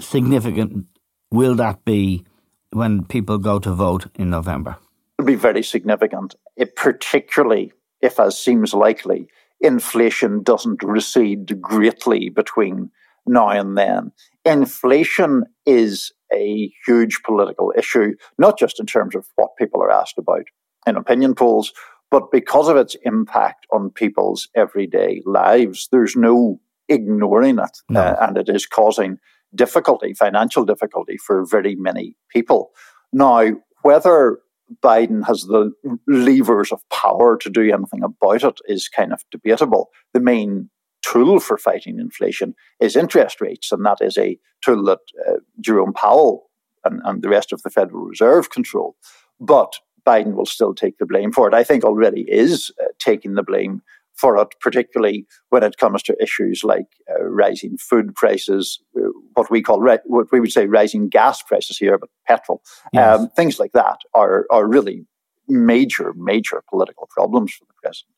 significant 0.00 0.86
will 1.30 1.54
that 1.56 1.84
be 1.84 2.24
when 2.70 3.04
people 3.04 3.38
go 3.38 3.58
to 3.58 3.72
vote 3.72 4.06
in 4.14 4.30
November? 4.30 4.76
It'll 5.18 5.26
be 5.26 5.34
very 5.34 5.62
significant, 5.62 6.34
it, 6.56 6.76
particularly 6.76 7.72
if, 8.02 8.20
as 8.20 8.38
seems 8.38 8.74
likely, 8.74 9.28
inflation 9.60 10.42
doesn't 10.42 10.82
recede 10.82 11.60
greatly 11.60 12.28
between 12.28 12.90
now 13.26 13.48
and 13.48 13.76
then. 13.76 14.12
Inflation 14.44 15.44
is 15.64 16.12
a 16.32 16.70
huge 16.86 17.22
political 17.22 17.72
issue, 17.76 18.14
not 18.38 18.58
just 18.58 18.78
in 18.78 18.86
terms 18.86 19.14
of 19.14 19.26
what 19.36 19.56
people 19.56 19.82
are 19.82 19.90
asked 19.90 20.18
about 20.18 20.44
in 20.86 20.96
opinion 20.96 21.34
polls, 21.34 21.72
but 22.10 22.30
because 22.30 22.68
of 22.68 22.76
its 22.76 22.96
impact 23.02 23.66
on 23.72 23.90
people's 23.90 24.48
everyday 24.54 25.22
lives, 25.24 25.88
there's 25.90 26.16
no 26.16 26.60
ignoring 26.88 27.58
it. 27.58 27.78
No. 27.88 28.00
Uh, 28.00 28.16
and 28.20 28.38
it 28.38 28.48
is 28.48 28.66
causing 28.66 29.18
difficulty, 29.54 30.14
financial 30.14 30.64
difficulty 30.64 31.16
for 31.16 31.44
very 31.44 31.74
many 31.74 32.16
people. 32.30 32.70
Now, 33.12 33.52
whether 33.82 34.38
Biden 34.82 35.24
has 35.26 35.42
the 35.42 35.72
levers 36.06 36.72
of 36.72 36.80
power 36.90 37.36
to 37.38 37.50
do 37.50 37.72
anything 37.72 38.02
about 38.02 38.42
it 38.42 38.58
is 38.66 38.88
kind 38.88 39.12
of 39.12 39.24
debatable. 39.30 39.90
The 40.12 40.20
main 40.20 40.70
tool 41.02 41.38
for 41.40 41.56
fighting 41.56 41.98
inflation 42.00 42.54
is 42.80 42.96
interest 42.96 43.40
rates, 43.40 43.70
and 43.70 43.84
that 43.84 43.98
is 44.00 44.18
a 44.18 44.38
tool 44.64 44.82
that 44.84 44.98
uh, 45.28 45.34
Jerome 45.60 45.92
Powell 45.92 46.50
and, 46.84 47.00
and 47.04 47.22
the 47.22 47.28
rest 47.28 47.52
of 47.52 47.62
the 47.62 47.70
Federal 47.70 48.04
Reserve 48.04 48.50
control. 48.50 48.96
But 49.38 49.74
Biden 50.06 50.34
will 50.34 50.46
still 50.46 50.74
take 50.74 50.98
the 50.98 51.06
blame 51.06 51.32
for 51.32 51.48
it. 51.48 51.54
I 51.54 51.64
think 51.64 51.84
already 51.84 52.22
is 52.28 52.70
uh, 52.80 52.84
taking 52.98 53.34
the 53.34 53.42
blame 53.42 53.82
for 54.14 54.38
it, 54.38 54.48
particularly 54.60 55.26
when 55.50 55.62
it 55.62 55.76
comes 55.76 56.02
to 56.04 56.16
issues 56.20 56.64
like 56.64 56.86
uh, 57.10 57.24
rising 57.24 57.76
food 57.76 58.14
prices, 58.14 58.80
uh, 58.96 59.08
what 59.34 59.50
we 59.50 59.62
call 59.62 59.82
what 60.04 60.32
we 60.32 60.40
would 60.40 60.52
say 60.52 60.66
rising 60.66 61.08
gas 61.08 61.42
prices 61.42 61.76
here, 61.76 61.98
but 61.98 62.08
petrol, 62.26 62.62
yes. 62.92 63.20
um, 63.20 63.28
things 63.30 63.58
like 63.58 63.72
that 63.72 63.98
are 64.14 64.46
are 64.50 64.66
really 64.66 65.06
major, 65.48 66.12
major 66.16 66.62
political 66.68 67.08
problems 67.10 67.52
for 67.54 67.66
the 67.66 67.74
president. 67.82 68.14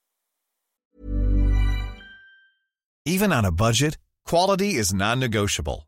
Even 3.04 3.32
on 3.32 3.44
a 3.44 3.52
budget, 3.52 3.98
quality 4.24 4.74
is 4.74 4.92
non-negotiable. 4.92 5.87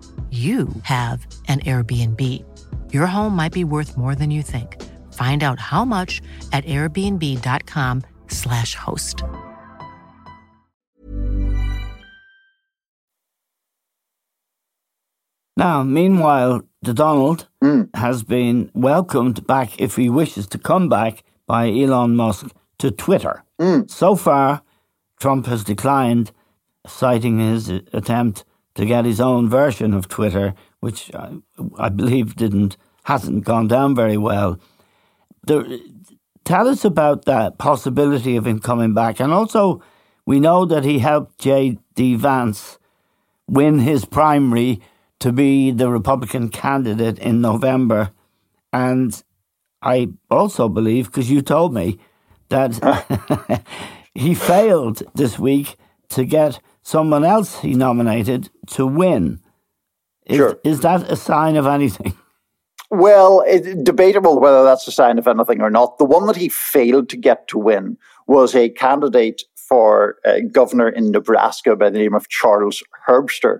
you 0.31 0.69
have 0.83 1.27
an 1.49 1.59
Airbnb. 1.59 2.21
Your 2.93 3.07
home 3.07 3.35
might 3.35 3.51
be 3.51 3.65
worth 3.65 3.97
more 3.97 4.15
than 4.15 4.31
you 4.31 4.41
think. 4.41 4.81
Find 5.13 5.43
out 5.43 5.59
how 5.59 5.83
much 5.83 6.21
at 6.53 6.63
airbnb.com/slash 6.63 8.75
host. 8.75 9.23
Now, 15.57 15.83
meanwhile, 15.83 16.61
the 16.81 16.93
Donald 16.93 17.49
mm. 17.61 17.93
has 17.93 18.23
been 18.23 18.71
welcomed 18.73 19.45
back, 19.45 19.81
if 19.81 19.97
he 19.97 20.09
wishes 20.09 20.47
to 20.47 20.57
come 20.57 20.87
back, 20.87 21.23
by 21.45 21.69
Elon 21.69 22.15
Musk 22.15 22.47
to 22.79 22.89
Twitter. 22.89 23.43
Mm. 23.59 23.91
So 23.91 24.15
far, 24.15 24.61
Trump 25.19 25.45
has 25.47 25.63
declined, 25.63 26.31
citing 26.87 27.39
his 27.39 27.69
attempt 27.69 28.45
to 28.81 28.87
get 28.87 29.05
his 29.05 29.21
own 29.21 29.47
version 29.47 29.93
of 29.93 30.07
Twitter, 30.07 30.55
which 30.79 31.13
I, 31.13 31.35
I 31.77 31.89
believe 31.89 32.35
didn't 32.35 32.77
hasn't 33.03 33.45
gone 33.45 33.67
down 33.67 33.93
very 33.93 34.17
well. 34.17 34.59
tell 35.45 36.67
us 36.67 36.83
about 36.83 37.25
that 37.25 37.59
possibility 37.59 38.35
of 38.35 38.47
him 38.47 38.59
coming 38.59 38.95
back, 38.95 39.19
and 39.19 39.31
also 39.31 39.83
we 40.25 40.39
know 40.39 40.65
that 40.65 40.83
he 40.83 40.97
helped 40.97 41.37
J.D. 41.37 42.15
Vance 42.15 42.79
win 43.47 43.77
his 43.77 44.03
primary 44.03 44.81
to 45.19 45.31
be 45.31 45.69
the 45.69 45.87
Republican 45.87 46.49
candidate 46.49 47.19
in 47.19 47.39
November, 47.39 48.09
and 48.73 49.23
I 49.83 50.09
also 50.31 50.67
believe 50.67 51.05
because 51.05 51.29
you 51.29 51.43
told 51.43 51.71
me 51.71 51.99
that 52.49 53.63
he 54.15 54.33
failed 54.33 55.03
this 55.13 55.37
week 55.37 55.75
to 56.09 56.25
get 56.25 56.59
someone 56.81 57.23
else 57.23 57.59
he 57.59 57.73
nominated 57.73 58.49
to 58.67 58.85
win. 58.85 59.39
Is, 60.25 60.37
sure. 60.37 60.59
is 60.63 60.81
that 60.81 61.11
a 61.11 61.15
sign 61.15 61.55
of 61.55 61.67
anything? 61.67 62.13
Well, 62.93 63.41
it's 63.47 63.73
debatable 63.83 64.41
whether 64.41 64.65
that's 64.65 64.85
a 64.85 64.91
sign 64.91 65.17
of 65.17 65.25
anything 65.25 65.61
or 65.61 65.69
not. 65.69 65.97
The 65.97 66.03
one 66.03 66.27
that 66.27 66.35
he 66.35 66.49
failed 66.49 67.07
to 67.09 67.15
get 67.15 67.47
to 67.47 67.57
win 67.57 67.97
was 68.27 68.53
a 68.53 68.67
candidate 68.67 69.43
for 69.55 70.17
uh, 70.25 70.39
governor 70.51 70.89
in 70.89 71.11
Nebraska 71.11 71.77
by 71.77 71.89
the 71.89 71.99
name 71.99 72.13
of 72.13 72.27
Charles 72.27 72.83
Herbster. 73.07 73.59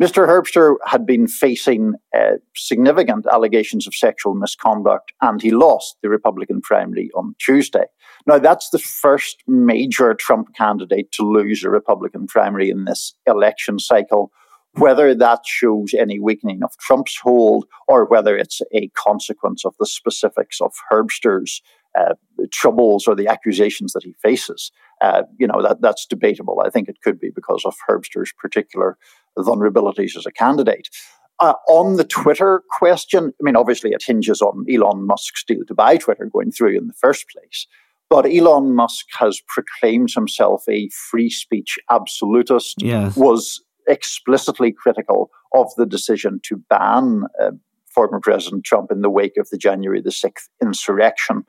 Mr. 0.00 0.26
Herbster 0.26 0.76
had 0.86 1.04
been 1.04 1.28
facing 1.28 1.92
uh, 2.16 2.36
significant 2.56 3.26
allegations 3.30 3.86
of 3.86 3.94
sexual 3.94 4.34
misconduct, 4.34 5.12
and 5.20 5.42
he 5.42 5.50
lost 5.50 5.96
the 6.02 6.08
Republican 6.08 6.62
primary 6.62 7.10
on 7.14 7.34
Tuesday. 7.38 7.84
Now, 8.26 8.38
that's 8.38 8.70
the 8.70 8.78
first 8.78 9.42
major 9.46 10.14
Trump 10.14 10.54
candidate 10.56 11.12
to 11.12 11.22
lose 11.22 11.62
a 11.62 11.68
Republican 11.68 12.26
primary 12.26 12.70
in 12.70 12.86
this 12.86 13.14
election 13.26 13.78
cycle. 13.78 14.32
Whether 14.74 15.14
that 15.16 15.40
shows 15.44 15.92
any 15.92 16.18
weakening 16.18 16.62
of 16.62 16.70
Trump's 16.78 17.18
hold 17.22 17.66
or 17.86 18.06
whether 18.06 18.38
it's 18.38 18.62
a 18.72 18.88
consequence 18.96 19.66
of 19.66 19.74
the 19.78 19.86
specifics 19.86 20.62
of 20.62 20.72
Herbster's 20.90 21.60
uh, 21.98 22.14
troubles 22.50 23.06
or 23.06 23.14
the 23.14 23.28
accusations 23.28 23.92
that 23.92 24.02
he 24.02 24.14
faces, 24.22 24.70
uh, 25.00 25.22
you 25.38 25.46
know, 25.46 25.62
that, 25.62 25.80
that's 25.80 26.06
debatable. 26.06 26.62
I 26.64 26.70
think 26.70 26.88
it 26.88 27.00
could 27.02 27.18
be 27.18 27.30
because 27.34 27.62
of 27.64 27.74
Herbster's 27.88 28.32
particular 28.38 28.96
vulnerabilities 29.38 30.16
as 30.16 30.26
a 30.26 30.32
candidate. 30.32 30.88
Uh, 31.40 31.54
on 31.68 31.96
the 31.96 32.04
Twitter 32.04 32.62
question, 32.78 33.32
I 33.40 33.42
mean, 33.42 33.56
obviously 33.56 33.90
it 33.90 34.04
hinges 34.06 34.42
on 34.42 34.66
Elon 34.70 35.06
Musk's 35.06 35.42
deal 35.42 35.64
to 35.66 35.74
buy 35.74 35.96
Twitter 35.96 36.28
going 36.30 36.52
through 36.52 36.76
in 36.76 36.86
the 36.86 36.92
first 36.92 37.24
place. 37.30 37.66
But 38.10 38.26
Elon 38.26 38.74
Musk 38.74 39.06
has 39.18 39.40
proclaimed 39.48 40.10
himself 40.14 40.64
a 40.68 40.88
free 40.88 41.30
speech 41.30 41.78
absolutist, 41.90 42.82
yes. 42.82 43.16
was 43.16 43.62
explicitly 43.88 44.72
critical 44.72 45.30
of 45.54 45.68
the 45.76 45.86
decision 45.86 46.40
to 46.44 46.56
ban 46.68 47.22
uh, 47.42 47.52
former 47.86 48.20
President 48.20 48.64
Trump 48.64 48.90
in 48.90 49.00
the 49.00 49.10
wake 49.10 49.36
of 49.36 49.48
the 49.50 49.58
January 49.58 50.00
the 50.00 50.10
6th 50.10 50.48
insurrection. 50.62 51.44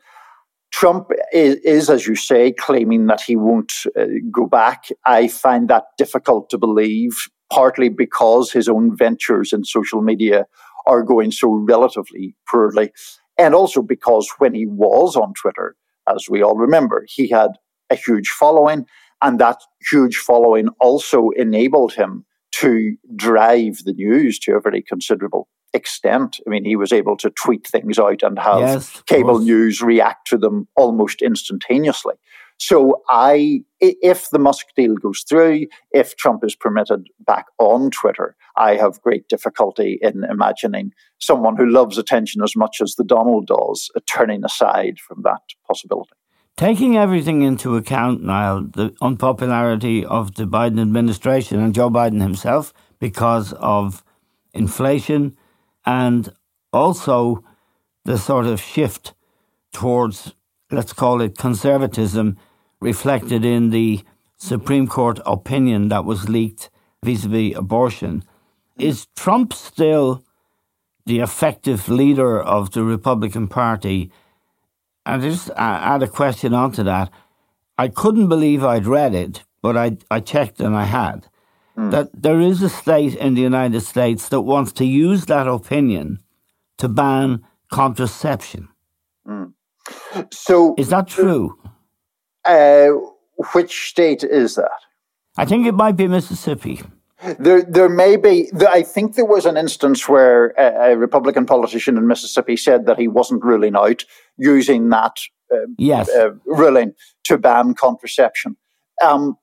Trump 0.72 1.10
is, 1.34 1.56
is, 1.58 1.90
as 1.90 2.08
you 2.08 2.16
say, 2.16 2.52
claiming 2.52 3.08
that 3.08 3.22
he 3.22 3.36
won't 3.36 3.74
uh, 4.00 4.06
go 4.32 4.48
back. 4.48 4.86
I 5.06 5.28
find 5.28 5.68
that 5.68 5.86
difficult 5.98 6.50
to 6.50 6.58
believe, 6.58 7.12
partly 7.52 7.90
because 7.90 8.52
his 8.52 8.70
own 8.70 8.96
ventures 8.96 9.54
in 9.54 9.66
social 9.66 10.02
media 10.02 10.46
are 10.88 11.04
going 11.04 11.32
so 11.32 11.52
relatively 11.52 12.36
poorly, 12.50 12.92
and 13.38 13.54
also 13.54 13.82
because 13.82 14.28
when 14.40 14.54
he 14.54 14.66
was 14.66 15.16
on 15.16 15.34
Twitter, 15.34 15.76
as 16.08 16.28
we 16.30 16.42
all 16.42 16.56
remember. 16.56 17.06
He 17.08 17.30
had 17.30 17.52
a 17.90 17.96
huge 17.96 18.30
following, 18.30 18.86
and 19.22 19.40
that 19.40 19.58
huge 19.90 20.18
following 20.18 20.70
also 20.80 21.30
enabled 21.32 21.94
him 21.94 22.26
to 22.54 22.96
drive 23.16 23.80
the 23.86 23.94
news 23.94 24.40
to 24.40 24.56
a 24.56 24.62
very 24.62 24.82
considerable 24.82 25.48
extent. 25.74 26.40
I 26.46 26.50
mean, 26.50 26.66
he 26.66 26.76
was 26.76 26.92
able 26.92 27.18
to 27.18 27.30
tweet 27.32 27.68
things 27.68 27.98
out 27.98 28.24
and 28.24 28.38
have 28.40 28.60
yes, 28.60 29.02
cable 29.06 29.40
news 29.40 29.82
react 29.82 30.28
to 30.28 30.38
them 30.38 30.68
almost 30.76 31.22
instantaneously. 31.22 32.16
So 32.62 33.02
I, 33.10 33.64
if 33.80 34.30
the 34.30 34.38
Musk 34.38 34.68
deal 34.76 34.94
goes 34.96 35.26
through, 35.28 35.66
if 35.90 36.16
Trump 36.16 36.44
is 36.44 36.56
permitted 36.56 37.08
back 37.26 37.48
on 37.58 37.90
Twitter, 37.90 38.36
I 38.56 38.76
have 38.76 39.02
great 39.02 39.28
difficulty 39.28 39.98
in 40.00 40.24
imagining 40.26 40.94
someone 41.18 41.58
who 41.58 41.66
loves 41.66 41.98
attention 41.98 42.44
as 42.44 42.56
much 42.56 42.78
as 42.80 42.94
the 42.94 43.04
Donald 43.04 43.48
does 43.48 43.90
uh, 43.96 44.00
turning 44.08 44.46
aside 44.46 45.00
from 45.00 45.24
that 45.24 45.42
possibility. 45.68 46.12
Taking 46.56 46.98
everything 46.98 47.42
into 47.42 47.76
account, 47.78 48.22
Niall, 48.22 48.62
the 48.62 48.94
unpopularity 49.02 50.06
of 50.06 50.36
the 50.36 50.44
Biden 50.44 50.80
administration 50.80 51.60
and 51.60 51.74
Joe 51.74 51.90
Biden 51.90 52.22
himself 52.22 52.76
because 53.00 53.54
of 53.54 54.04
inflation 54.54 55.36
and 55.86 56.32
also 56.72 57.44
the 58.06 58.18
sort 58.18 58.46
of 58.46 58.62
shift 58.62 59.14
towards, 59.72 60.34
let's 60.72 60.94
call 60.94 61.22
it 61.22 61.38
conservatism, 61.38 62.38
reflected 62.80 63.46
in 63.46 63.70
the 63.70 64.02
Supreme 64.38 64.88
Court 64.88 65.20
opinion 65.26 65.90
that 65.90 66.06
was 66.06 66.30
leaked 66.30 66.70
vis 67.04 67.26
a 67.26 67.30
vis 67.30 67.56
abortion. 67.56 68.24
Is 68.78 69.08
Trump 69.16 69.54
still 69.54 70.24
the 71.06 71.20
effective 71.20 71.90
leader 71.90 72.42
of 72.42 72.72
the 72.72 72.84
Republican 72.84 73.48
Party? 73.48 74.12
And 75.06 75.22
just 75.22 75.50
uh, 75.52 75.54
add 75.58 76.04
a 76.04 76.08
question 76.08 76.54
onto 76.54 76.84
that. 76.84 77.12
I 77.78 77.88
couldn't 77.88 78.30
believe 78.30 78.64
I'd 78.64 78.86
read 78.86 79.16
it, 79.16 79.44
but 79.62 79.76
I, 79.78 79.98
I 80.10 80.20
checked 80.20 80.60
and 80.60 80.76
I 80.76 80.86
had. 80.86 81.28
Mm. 81.78 81.92
That 81.92 82.10
there 82.14 82.40
is 82.40 82.62
a 82.62 82.70
state 82.70 83.16
in 83.16 83.34
the 83.34 83.42
United 83.42 83.82
States 83.82 84.30
that 84.30 84.42
wants 84.42 84.72
to 84.74 84.86
use 84.86 85.26
that 85.26 85.48
opinion 85.48 86.20
to 86.78 86.90
ban 86.90 87.44
contraception. 87.72 88.68
Mm. 89.28 89.54
So 90.32 90.76
is 90.78 90.90
that 90.90 91.08
true? 91.08 91.58
Uh, 92.44 92.88
which 93.54 93.90
state 93.90 94.24
is 94.24 94.56
that? 94.56 94.80
I 95.38 95.46
think 95.46 95.66
it 95.66 95.74
might 95.74 95.96
be 95.96 96.08
Mississippi. 96.08 96.82
There, 97.38 97.62
there 97.62 97.90
may 97.90 98.18
be. 98.18 98.50
I 98.68 98.82
think 98.82 99.16
there 99.16 99.26
was 99.26 99.46
an 99.46 99.56
instance 99.56 100.10
where 100.10 100.48
a, 100.58 100.94
a, 100.94 100.98
Republican 100.98 101.46
politician 101.46 101.96
in 101.98 102.08
Mississippi 102.08 102.58
said 102.58 102.88
that 102.88 102.98
he 102.98 103.08
wasn't 103.08 103.44
ruling 103.44 103.76
out 103.76 104.04
using 104.38 104.90
that 104.90 105.18
uh, 105.54 105.58
yes. 105.78 106.10
uh, 106.10 106.32
ruling 106.46 106.94
to 107.26 107.38
ban 107.38 107.76
contraception. 107.76 108.58
Um, 109.04 109.38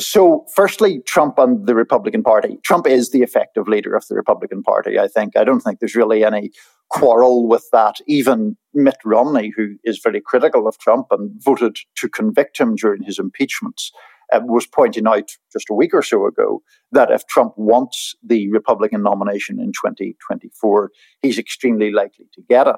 so, 0.00 0.44
firstly, 0.54 1.00
Trump 1.06 1.38
and 1.38 1.66
the 1.66 1.74
Republican 1.74 2.22
Party. 2.22 2.58
Trump 2.64 2.86
is 2.86 3.10
the 3.10 3.22
effective 3.22 3.68
leader 3.68 3.94
of 3.94 4.06
the 4.08 4.14
Republican 4.14 4.62
Party, 4.62 4.98
I 4.98 5.08
think. 5.08 5.36
I 5.36 5.44
don't 5.44 5.60
think 5.60 5.78
there's 5.78 5.94
really 5.94 6.24
any 6.24 6.50
quarrel 6.90 7.46
with 7.46 7.66
that. 7.72 7.96
Even 8.06 8.56
Mitt 8.74 8.98
Romney, 9.04 9.52
who 9.56 9.76
is 9.84 10.00
very 10.02 10.20
critical 10.20 10.66
of 10.66 10.78
Trump 10.78 11.06
and 11.10 11.30
voted 11.42 11.76
to 11.96 12.08
convict 12.08 12.58
him 12.58 12.74
during 12.74 13.02
his 13.02 13.18
impeachments, 13.18 13.92
uh, 14.32 14.40
was 14.44 14.66
pointing 14.66 15.06
out 15.06 15.28
just 15.52 15.70
a 15.70 15.74
week 15.74 15.92
or 15.92 16.02
so 16.02 16.26
ago 16.26 16.62
that 16.92 17.10
if 17.10 17.26
Trump 17.26 17.52
wants 17.56 18.14
the 18.22 18.48
Republican 18.50 19.02
nomination 19.02 19.58
in 19.60 19.72
2024, 19.72 20.90
he's 21.22 21.38
extremely 21.38 21.90
likely 21.90 22.26
to 22.32 22.42
get 22.48 22.66
it. 22.66 22.76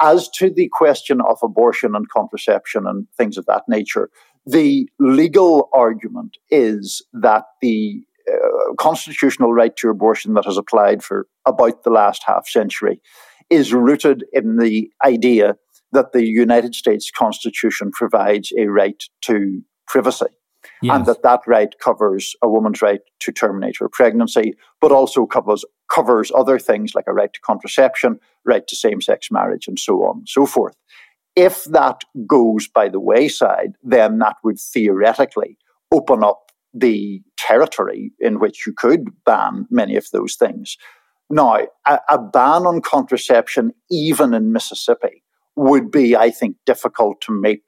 As 0.00 0.28
to 0.30 0.50
the 0.50 0.68
question 0.72 1.20
of 1.20 1.38
abortion 1.42 1.94
and 1.94 2.08
contraception 2.08 2.86
and 2.86 3.06
things 3.16 3.36
of 3.36 3.46
that 3.46 3.62
nature, 3.68 4.10
the 4.48 4.88
legal 4.98 5.68
argument 5.74 6.38
is 6.50 7.04
that 7.12 7.44
the 7.60 8.02
uh, 8.30 8.74
constitutional 8.78 9.52
right 9.52 9.76
to 9.76 9.90
abortion 9.90 10.34
that 10.34 10.46
has 10.46 10.56
applied 10.56 11.02
for 11.02 11.26
about 11.46 11.84
the 11.84 11.90
last 11.90 12.22
half 12.26 12.48
century 12.48 13.00
is 13.50 13.74
rooted 13.74 14.24
in 14.32 14.56
the 14.56 14.90
idea 15.04 15.56
that 15.92 16.12
the 16.12 16.26
United 16.26 16.74
States 16.74 17.10
Constitution 17.14 17.90
provides 17.92 18.52
a 18.58 18.66
right 18.66 19.02
to 19.22 19.62
privacy. 19.86 20.26
Yes. 20.82 20.96
And 20.96 21.06
that 21.06 21.22
that 21.22 21.40
right 21.46 21.72
covers 21.82 22.34
a 22.42 22.48
woman's 22.48 22.82
right 22.82 23.00
to 23.20 23.32
terminate 23.32 23.76
her 23.80 23.88
pregnancy, 23.88 24.54
but 24.80 24.92
also 24.92 25.26
covers 25.26 25.64
covers 25.92 26.30
other 26.34 26.58
things 26.58 26.94
like 26.94 27.06
a 27.06 27.12
right 27.12 27.32
to 27.32 27.40
contraception, 27.40 28.18
right 28.44 28.66
to 28.66 28.76
same 28.76 29.00
sex 29.00 29.28
marriage, 29.30 29.66
and 29.68 29.78
so 29.78 30.02
on 30.04 30.18
and 30.18 30.28
so 30.28 30.46
forth. 30.46 30.74
If 31.38 31.64
that 31.64 32.02
goes 32.26 32.66
by 32.68 32.88
the 32.88 33.00
wayside, 33.00 33.76
then 33.82 34.18
that 34.18 34.36
would 34.42 34.58
theoretically 34.58 35.56
open 35.92 36.24
up 36.24 36.50
the 36.74 37.22
territory 37.36 38.12
in 38.18 38.40
which 38.40 38.66
you 38.66 38.72
could 38.76 39.08
ban 39.24 39.66
many 39.70 39.96
of 39.96 40.06
those 40.12 40.34
things. 40.34 40.76
Now, 41.30 41.58
a, 41.86 42.00
a 42.08 42.18
ban 42.18 42.66
on 42.66 42.80
contraception, 42.80 43.72
even 43.90 44.34
in 44.34 44.52
Mississippi, 44.52 45.22
would 45.56 45.90
be, 45.90 46.16
I 46.16 46.30
think, 46.30 46.56
difficult 46.66 47.20
to 47.22 47.32
make 47.32 47.62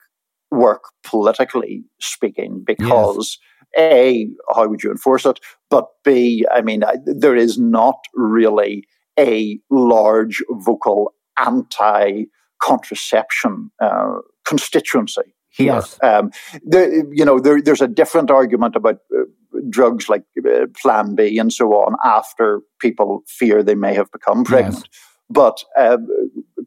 work 0.50 0.84
politically 1.04 1.84
speaking 2.00 2.62
because 2.66 3.38
yes. 3.76 3.92
a 3.92 4.28
how 4.52 4.66
would 4.66 4.82
you 4.82 4.90
enforce 4.90 5.24
it 5.24 5.38
but 5.68 5.86
b 6.04 6.44
i 6.52 6.60
mean 6.60 6.82
there 7.06 7.36
is 7.36 7.56
not 7.56 7.94
really 8.14 8.84
a 9.16 9.60
large 9.70 10.42
vocal 10.50 11.14
anti 11.38 12.24
contraception 12.60 13.70
uh, 13.80 14.18
constituency 14.44 15.34
here. 15.48 15.74
Yes. 15.74 15.98
Um, 16.02 16.30
there, 16.64 16.92
you 17.12 17.24
know, 17.24 17.40
there, 17.40 17.60
there's 17.60 17.82
a 17.82 17.88
different 17.88 18.30
argument 18.30 18.76
about 18.76 18.98
uh, 19.16 19.24
drugs 19.68 20.08
like 20.08 20.24
uh, 20.44 20.66
Plan 20.80 21.14
B 21.14 21.38
and 21.38 21.52
so 21.52 21.72
on 21.72 21.96
after 22.04 22.60
people 22.80 23.22
fear 23.26 23.62
they 23.62 23.74
may 23.74 23.94
have 23.94 24.10
become 24.12 24.44
pregnant. 24.44 24.88
Yes. 24.92 25.06
But 25.28 25.64
uh, 25.78 25.98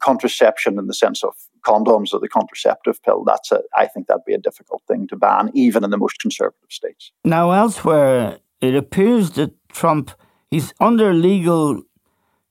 contraception, 0.01 0.79
in 0.79 0.87
the 0.87 0.93
sense 0.93 1.23
of 1.23 1.33
condoms 1.65 2.13
or 2.13 2.19
the 2.19 2.29
contraceptive 2.29 3.01
pill, 3.03 3.23
that's 3.25 3.51
a, 3.51 3.61
I 3.75 3.87
think 3.87 4.07
that'd 4.07 4.23
be 4.25 4.33
a 4.33 4.37
difficult 4.37 4.81
thing 4.87 5.07
to 5.07 5.17
ban, 5.17 5.51
even 5.53 5.83
in 5.83 5.89
the 5.89 5.97
most 5.97 6.19
conservative 6.19 6.69
states. 6.69 7.11
Now, 7.25 7.51
elsewhere, 7.51 8.39
it 8.61 8.75
appears 8.75 9.31
that 9.31 9.51
Trump 9.69 10.11
he's 10.49 10.73
under 10.79 11.13
legal 11.13 11.81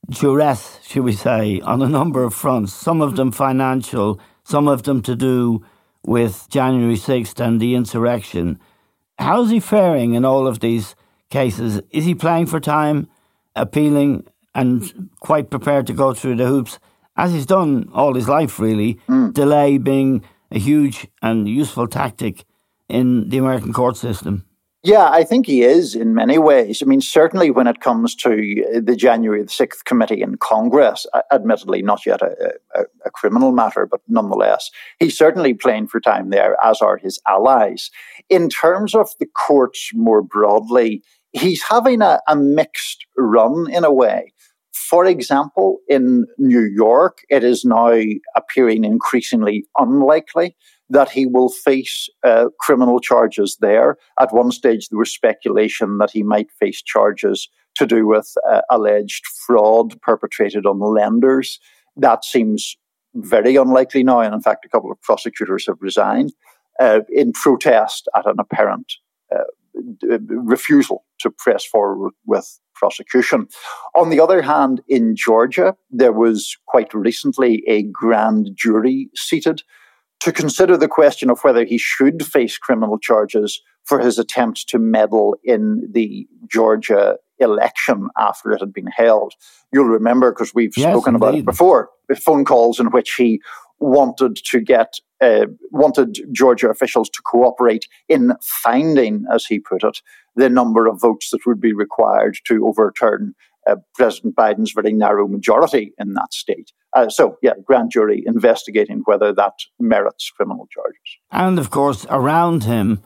duress, 0.08 0.78
should 0.86 1.04
we 1.04 1.12
say, 1.12 1.60
on 1.60 1.82
a 1.82 1.88
number 1.88 2.24
of 2.24 2.34
fronts, 2.34 2.72
some 2.72 3.00
of 3.00 3.16
them 3.16 3.32
financial, 3.32 4.20
some 4.44 4.68
of 4.68 4.82
them 4.82 5.02
to 5.02 5.14
do 5.14 5.64
with 6.04 6.48
January 6.50 6.96
6th 6.96 7.38
and 7.40 7.60
the 7.60 7.74
insurrection. 7.74 8.58
How's 9.18 9.50
he 9.50 9.60
faring 9.60 10.14
in 10.14 10.24
all 10.24 10.46
of 10.46 10.60
these 10.60 10.94
cases? 11.30 11.80
Is 11.90 12.04
he 12.04 12.14
playing 12.14 12.46
for 12.46 12.60
time, 12.60 13.08
appealing, 13.54 14.26
and 14.54 15.10
quite 15.20 15.50
prepared 15.50 15.86
to 15.86 15.92
go 15.92 16.12
through 16.12 16.36
the 16.36 16.46
hoops, 16.46 16.78
as 17.16 17.32
he's 17.32 17.46
done 17.46 17.88
all 17.92 18.14
his 18.14 18.28
life, 18.28 18.58
really? 18.58 18.98
Mm. 19.08 19.32
Delay 19.32 19.78
being 19.78 20.24
a 20.50 20.58
huge 20.58 21.06
and 21.22 21.48
useful 21.48 21.86
tactic 21.86 22.44
in 22.88 23.28
the 23.28 23.38
American 23.38 23.72
court 23.72 23.96
system. 23.96 24.44
Yeah, 24.84 25.08
I 25.10 25.22
think 25.22 25.46
he 25.46 25.62
is 25.62 25.94
in 25.94 26.12
many 26.12 26.38
ways. 26.38 26.82
I 26.82 26.86
mean, 26.86 27.00
certainly 27.00 27.52
when 27.52 27.68
it 27.68 27.80
comes 27.80 28.16
to 28.16 28.64
uh, 28.64 28.80
the 28.82 28.96
January 28.96 29.42
the 29.42 29.48
6th 29.48 29.84
committee 29.84 30.22
in 30.22 30.38
Congress, 30.38 31.06
uh, 31.14 31.22
admittedly 31.30 31.82
not 31.82 32.04
yet 32.04 32.20
a, 32.20 32.54
a, 32.74 32.80
a, 33.04 33.10
criminal 33.10 33.52
matter, 33.52 33.86
but 33.86 34.00
nonetheless, 34.08 34.72
he's 34.98 35.16
certainly 35.16 35.54
playing 35.54 35.86
for 35.86 36.00
time 36.00 36.30
there, 36.30 36.56
as 36.64 36.80
are 36.80 36.96
his 36.96 37.20
allies. 37.28 37.92
In 38.28 38.48
terms 38.48 38.92
of 38.92 39.10
the 39.20 39.26
courts 39.26 39.92
more 39.94 40.20
broadly, 40.20 41.04
he's 41.30 41.62
having 41.62 42.02
a, 42.02 42.20
a 42.26 42.34
mixed 42.34 43.06
run 43.16 43.70
in 43.70 43.84
a 43.84 43.92
way. 43.92 44.32
For 44.72 45.06
example, 45.06 45.78
in 45.86 46.26
New 46.38 46.68
York, 46.74 47.18
it 47.30 47.44
is 47.44 47.64
now 47.64 48.00
appearing 48.34 48.84
increasingly 48.84 49.64
unlikely 49.78 50.56
that 50.92 51.10
he 51.10 51.24
will 51.24 51.48
face 51.48 52.08
uh, 52.22 52.46
criminal 52.60 53.00
charges 53.00 53.56
there. 53.60 53.96
At 54.20 54.34
one 54.34 54.50
stage, 54.50 54.88
there 54.88 54.98
was 54.98 55.12
speculation 55.12 55.96
that 55.98 56.10
he 56.10 56.22
might 56.22 56.50
face 56.60 56.82
charges 56.82 57.48
to 57.76 57.86
do 57.86 58.06
with 58.06 58.30
uh, 58.48 58.60
alleged 58.70 59.24
fraud 59.46 59.98
perpetrated 60.02 60.66
on 60.66 60.80
lenders. 60.80 61.58
That 61.96 62.26
seems 62.26 62.76
very 63.14 63.56
unlikely 63.56 64.04
now, 64.04 64.20
and 64.20 64.34
in 64.34 64.42
fact, 64.42 64.66
a 64.66 64.68
couple 64.68 64.92
of 64.92 65.00
prosecutors 65.00 65.64
have 65.66 65.78
resigned 65.80 66.34
uh, 66.78 67.00
in 67.08 67.32
protest 67.32 68.06
at 68.14 68.26
an 68.26 68.36
apparent 68.38 68.92
uh, 69.34 70.18
refusal 70.28 71.04
to 71.20 71.30
press 71.30 71.64
forward 71.64 72.12
with 72.26 72.60
prosecution. 72.74 73.48
On 73.94 74.10
the 74.10 74.20
other 74.20 74.42
hand, 74.42 74.82
in 74.88 75.16
Georgia, 75.16 75.74
there 75.90 76.12
was 76.12 76.54
quite 76.66 76.92
recently 76.92 77.62
a 77.66 77.82
grand 77.84 78.50
jury 78.54 79.08
seated 79.14 79.62
to 80.22 80.32
consider 80.32 80.76
the 80.76 80.88
question 80.88 81.30
of 81.30 81.40
whether 81.42 81.64
he 81.64 81.78
should 81.78 82.24
face 82.24 82.56
criminal 82.56 82.96
charges 82.96 83.60
for 83.84 83.98
his 83.98 84.18
attempt 84.18 84.68
to 84.68 84.78
meddle 84.78 85.36
in 85.42 85.88
the 85.92 86.28
Georgia 86.48 87.16
election 87.38 88.06
after 88.16 88.52
it 88.52 88.60
had 88.60 88.72
been 88.72 88.86
held. 88.86 89.34
You'll 89.72 89.86
remember, 89.86 90.30
because 90.30 90.54
we've 90.54 90.76
yes, 90.76 90.92
spoken 90.92 91.16
indeed. 91.16 91.26
about 91.26 91.38
it 91.38 91.44
before, 91.44 91.90
phone 92.24 92.44
calls 92.44 92.78
in 92.78 92.92
which 92.92 93.14
he 93.14 93.40
wanted 93.80 94.36
to 94.36 94.60
get 94.60 94.94
uh, 95.20 95.46
wanted 95.72 96.18
Georgia 96.32 96.68
officials 96.68 97.08
to 97.10 97.22
cooperate 97.24 97.86
in 98.08 98.32
finding, 98.42 99.24
as 99.32 99.44
he 99.44 99.58
put 99.58 99.82
it, 99.82 99.98
the 100.36 100.48
number 100.48 100.86
of 100.86 101.00
votes 101.00 101.30
that 101.30 101.46
would 101.46 101.60
be 101.60 101.72
required 101.72 102.36
to 102.46 102.66
overturn 102.66 103.34
uh, 103.68 103.76
President 103.94 104.36
Biden's 104.36 104.72
very 104.72 104.92
narrow 104.92 105.26
majority 105.26 105.92
in 105.98 106.14
that 106.14 106.32
state. 106.32 106.72
Uh, 106.94 107.08
so, 107.08 107.38
yeah, 107.42 107.52
grand 107.64 107.90
jury 107.90 108.22
investigating 108.26 109.02
whether 109.06 109.32
that 109.32 109.54
merits 109.80 110.30
criminal 110.30 110.68
charges. 110.70 111.18
And 111.30 111.58
of 111.58 111.70
course, 111.70 112.06
around 112.10 112.64
him 112.64 113.02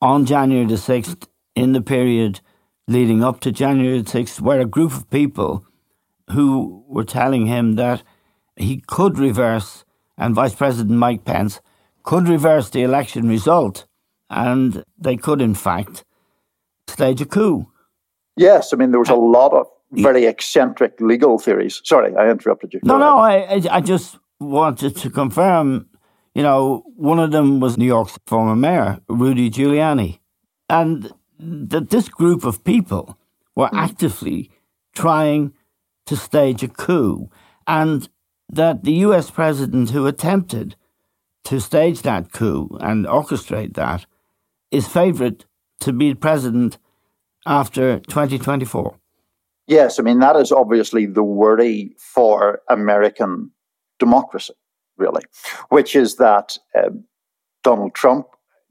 on 0.00 0.24
January 0.24 0.66
the 0.66 0.74
6th, 0.74 1.26
in 1.54 1.72
the 1.72 1.80
period 1.80 2.40
leading 2.86 3.24
up 3.24 3.40
to 3.40 3.50
January 3.50 4.02
the 4.02 4.10
6th, 4.10 4.40
were 4.40 4.60
a 4.60 4.66
group 4.66 4.92
of 4.92 5.10
people 5.10 5.66
who 6.30 6.84
were 6.88 7.04
telling 7.04 7.46
him 7.46 7.74
that 7.74 8.02
he 8.56 8.82
could 8.86 9.18
reverse, 9.18 9.84
and 10.16 10.34
Vice 10.34 10.54
President 10.54 10.96
Mike 10.96 11.24
Pence 11.24 11.60
could 12.02 12.28
reverse 12.28 12.70
the 12.70 12.82
election 12.82 13.28
result, 13.28 13.86
and 14.30 14.84
they 14.96 15.16
could, 15.16 15.40
in 15.40 15.54
fact, 15.54 16.04
stage 16.86 17.20
a 17.20 17.26
coup. 17.26 17.66
Yes, 18.36 18.72
I 18.72 18.76
mean, 18.76 18.90
there 18.90 19.00
was 19.00 19.08
a 19.08 19.14
lot 19.14 19.52
of 19.52 19.66
very 20.02 20.26
eccentric 20.26 21.00
legal 21.00 21.38
theories. 21.38 21.80
Sorry, 21.84 22.14
I 22.16 22.30
interrupted 22.30 22.74
you. 22.74 22.80
No, 22.82 22.98
no, 22.98 23.18
I, 23.18 23.60
I 23.70 23.80
just 23.80 24.18
wanted 24.40 24.96
to 24.96 25.10
confirm. 25.10 25.88
You 26.34 26.42
know, 26.42 26.82
one 26.96 27.20
of 27.20 27.30
them 27.30 27.60
was 27.60 27.78
New 27.78 27.86
York's 27.86 28.18
former 28.26 28.56
mayor, 28.56 28.98
Rudy 29.08 29.50
Giuliani, 29.50 30.18
and 30.68 31.12
that 31.38 31.90
this 31.90 32.08
group 32.08 32.44
of 32.44 32.64
people 32.64 33.16
were 33.54 33.68
mm. 33.68 33.78
actively 33.78 34.50
trying 34.94 35.52
to 36.06 36.16
stage 36.16 36.62
a 36.62 36.68
coup, 36.68 37.30
and 37.66 38.08
that 38.48 38.84
the 38.84 38.92
U.S. 39.06 39.30
president 39.30 39.90
who 39.90 40.06
attempted 40.06 40.76
to 41.44 41.60
stage 41.60 42.02
that 42.02 42.32
coup 42.32 42.76
and 42.80 43.06
orchestrate 43.06 43.74
that 43.74 44.06
is 44.70 44.88
favourite 44.88 45.44
to 45.80 45.92
be 45.92 46.14
president 46.14 46.78
after 47.46 48.00
2024. 48.00 48.96
Yes, 49.66 49.98
I 49.98 50.02
mean, 50.02 50.18
that 50.20 50.36
is 50.36 50.52
obviously 50.52 51.06
the 51.06 51.22
worry 51.22 51.94
for 51.98 52.60
American 52.68 53.50
democracy, 53.98 54.54
really, 54.98 55.22
which 55.70 55.96
is 55.96 56.16
that 56.16 56.58
um, 56.76 57.04
Donald 57.62 57.94
Trump 57.94 58.26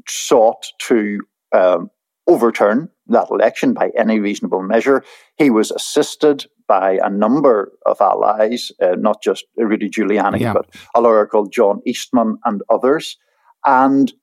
sought 0.07 0.67
to 0.87 1.19
um, 1.51 1.89
overturn 2.27 2.89
that 3.07 3.29
election 3.31 3.73
by 3.73 3.91
any 3.97 4.19
reasonable 4.19 4.61
measure. 4.61 5.03
He 5.37 5.49
was 5.49 5.71
assisted 5.71 6.45
by 6.67 6.99
a 7.03 7.09
number 7.09 7.71
of 7.85 7.99
allies, 7.99 8.71
uh, 8.81 8.95
not 8.97 9.21
just 9.21 9.45
Rudy 9.57 9.89
Giuliani, 9.89 10.39
yeah. 10.39 10.53
but 10.53 10.67
a 10.95 11.01
lawyer 11.01 11.25
called 11.25 11.51
John 11.51 11.81
Eastman 11.85 12.37
and 12.45 12.61
others. 12.69 13.17
And 13.65 14.13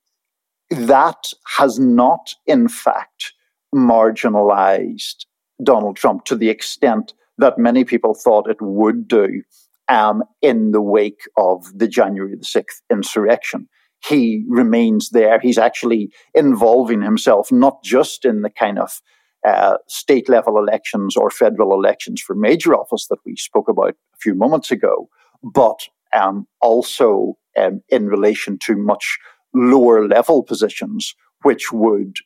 that 0.70 1.32
has 1.58 1.78
not, 1.78 2.34
in 2.46 2.68
fact, 2.68 3.34
marginalized 3.74 5.26
Donald 5.62 5.96
Trump 5.96 6.24
to 6.26 6.36
the 6.36 6.48
extent 6.48 7.14
that 7.38 7.58
many 7.58 7.84
people 7.84 8.14
thought 8.14 8.50
it 8.50 8.60
would 8.60 9.08
do 9.08 9.42
um, 9.88 10.22
in 10.42 10.70
the 10.70 10.80
wake 10.80 11.22
of 11.36 11.66
the 11.76 11.88
January 11.88 12.36
the 12.36 12.44
6th 12.44 12.80
insurrection. 12.90 13.68
He 14.06 14.44
remains 14.48 15.10
there. 15.10 15.38
He's 15.40 15.58
actually 15.58 16.10
involving 16.34 17.02
himself 17.02 17.52
not 17.52 17.82
just 17.82 18.24
in 18.24 18.42
the 18.42 18.50
kind 18.50 18.78
of 18.78 19.00
uh, 19.46 19.76
state 19.88 20.28
level 20.28 20.58
elections 20.58 21.16
or 21.16 21.30
federal 21.30 21.72
elections 21.74 22.20
for 22.20 22.34
major 22.34 22.74
office 22.74 23.06
that 23.08 23.18
we 23.24 23.36
spoke 23.36 23.68
about 23.68 23.90
a 23.90 24.18
few 24.20 24.34
moments 24.34 24.70
ago, 24.70 25.08
but 25.42 25.80
um, 26.12 26.46
also 26.60 27.36
um, 27.56 27.82
in 27.88 28.06
relation 28.06 28.58
to 28.58 28.76
much 28.76 29.18
lower 29.54 30.06
level 30.06 30.42
positions, 30.42 31.14
which 31.42 31.72
would 31.72 32.16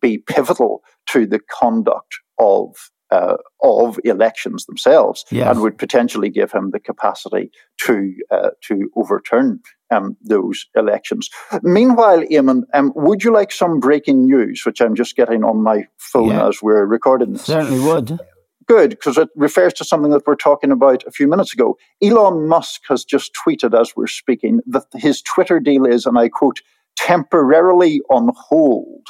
be 0.00 0.18
pivotal 0.18 0.82
to 1.08 1.26
the 1.26 1.40
conduct 1.60 2.14
of 2.38 2.90
uh, 3.10 3.36
of 3.62 4.00
elections 4.04 4.64
themselves, 4.64 5.24
yes. 5.30 5.46
and 5.50 5.60
would 5.60 5.76
potentially 5.76 6.30
give 6.30 6.50
him 6.50 6.70
the 6.70 6.80
capacity 6.80 7.50
to 7.78 8.14
uh, 8.30 8.50
to 8.62 8.90
overturn 8.96 9.60
um, 9.90 10.16
those 10.22 10.66
elections. 10.74 11.28
Meanwhile, 11.62 12.22
Eamon, 12.30 12.62
um, 12.72 12.92
would 12.96 13.22
you 13.22 13.32
like 13.32 13.52
some 13.52 13.80
breaking 13.80 14.24
news, 14.24 14.62
which 14.64 14.80
I'm 14.80 14.94
just 14.94 15.14
getting 15.14 15.44
on 15.44 15.62
my 15.62 15.84
phone 15.98 16.30
yeah. 16.30 16.48
as 16.48 16.62
we're 16.62 16.86
recording 16.86 17.32
this? 17.32 17.44
Certainly 17.44 17.80
would. 17.80 18.18
Good, 18.66 18.90
because 18.90 19.18
it 19.18 19.28
refers 19.36 19.74
to 19.74 19.84
something 19.84 20.12
that 20.12 20.26
we're 20.26 20.36
talking 20.36 20.70
about 20.70 21.04
a 21.06 21.10
few 21.10 21.28
minutes 21.28 21.52
ago. 21.52 21.76
Elon 22.00 22.48
Musk 22.48 22.82
has 22.88 23.04
just 23.04 23.32
tweeted 23.34 23.78
as 23.78 23.92
we're 23.96 24.06
speaking 24.06 24.60
that 24.66 24.86
his 24.94 25.20
Twitter 25.20 25.60
deal 25.60 25.84
is, 25.84 26.06
and 26.06 26.16
I 26.16 26.28
quote, 26.28 26.62
temporarily 26.96 28.00
on 28.08 28.30
hold, 28.36 29.06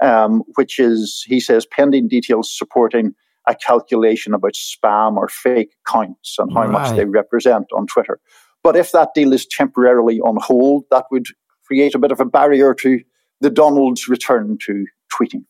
um, 0.00 0.42
which 0.56 0.78
is, 0.78 1.24
he 1.26 1.40
says, 1.40 1.66
pending 1.66 2.08
details 2.08 2.56
supporting 2.56 3.14
a 3.46 3.54
calculation 3.54 4.34
about 4.34 4.52
spam 4.52 5.16
or 5.16 5.28
fake 5.28 5.72
accounts 5.86 6.36
and 6.38 6.52
how 6.52 6.62
right. 6.62 6.70
much 6.70 6.96
they 6.96 7.04
represent 7.04 7.66
on 7.74 7.86
Twitter. 7.86 8.20
But 8.62 8.76
if 8.76 8.92
that 8.92 9.10
deal 9.14 9.32
is 9.32 9.46
temporarily 9.46 10.20
on 10.20 10.36
hold, 10.40 10.84
that 10.90 11.06
would 11.10 11.26
create 11.66 11.94
a 11.94 11.98
bit 11.98 12.12
of 12.12 12.20
a 12.20 12.24
barrier 12.24 12.74
to 12.74 13.00
the 13.40 13.50
Donald's 13.50 14.08
return 14.08 14.58
to 14.66 14.86
tweeting. 15.12 15.44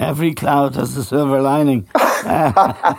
Every 0.00 0.34
cloud 0.34 0.76
has 0.76 0.96
a 0.96 1.04
silver 1.04 1.40
lining. 1.40 1.88
uh, 1.94 2.94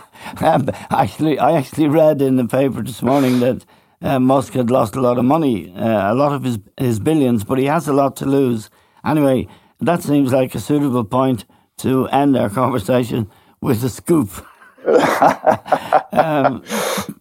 actually, 0.90 1.38
I 1.38 1.52
actually 1.52 1.88
read 1.88 2.22
in 2.22 2.36
the 2.36 2.46
paper 2.46 2.82
this 2.82 3.02
morning 3.02 3.40
that 3.40 3.64
uh, 4.02 4.18
Musk 4.18 4.54
had 4.54 4.70
lost 4.70 4.96
a 4.96 5.00
lot 5.00 5.18
of 5.18 5.24
money, 5.24 5.72
uh, 5.74 6.12
a 6.12 6.14
lot 6.14 6.32
of 6.32 6.44
his, 6.44 6.58
his 6.78 6.98
billions, 6.98 7.44
but 7.44 7.58
he 7.58 7.66
has 7.66 7.86
a 7.86 7.92
lot 7.92 8.16
to 8.16 8.26
lose. 8.26 8.70
Anyway, 9.04 9.46
that 9.80 10.02
seems 10.02 10.32
like 10.32 10.54
a 10.54 10.60
suitable 10.60 11.04
point 11.04 11.44
to 11.78 12.06
end 12.08 12.36
our 12.36 12.50
conversation 12.50 13.30
with 13.60 13.82
a 13.84 13.88
scoop. 13.88 14.30
um, 16.12 16.62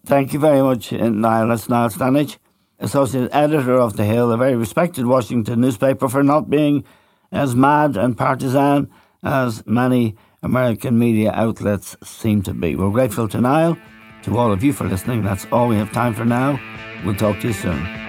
thank 0.05 0.33
you 0.33 0.39
very 0.39 0.61
much, 0.61 0.93
uh, 0.93 1.09
Niall. 1.09 1.47
That's 1.49 1.69
Niall 1.69 1.89
Stanage, 1.89 2.37
Associate 2.79 3.29
Editor 3.31 3.75
of 3.75 3.97
The 3.97 4.05
Hill, 4.05 4.31
a 4.31 4.37
very 4.37 4.55
respected 4.55 5.05
Washington 5.05 5.61
newspaper 5.61 6.07
for 6.07 6.23
not 6.23 6.49
being 6.49 6.83
as 7.31 7.55
mad 7.55 7.97
and 7.97 8.17
partisan 8.17 8.89
as 9.23 9.65
many 9.65 10.15
American 10.41 10.97
media 10.97 11.31
outlets 11.33 11.97
seem 12.03 12.41
to 12.43 12.53
be. 12.53 12.75
We're 12.75 12.91
grateful 12.91 13.27
to 13.29 13.41
Niall, 13.41 13.77
to 14.23 14.37
all 14.37 14.51
of 14.51 14.63
you 14.63 14.73
for 14.73 14.85
listening. 14.85 15.23
That's 15.23 15.45
all 15.51 15.67
we 15.67 15.75
have 15.75 15.91
time 15.91 16.13
for 16.13 16.25
now. 16.25 16.59
We'll 17.05 17.15
talk 17.15 17.39
to 17.41 17.47
you 17.47 17.53
soon. 17.53 18.08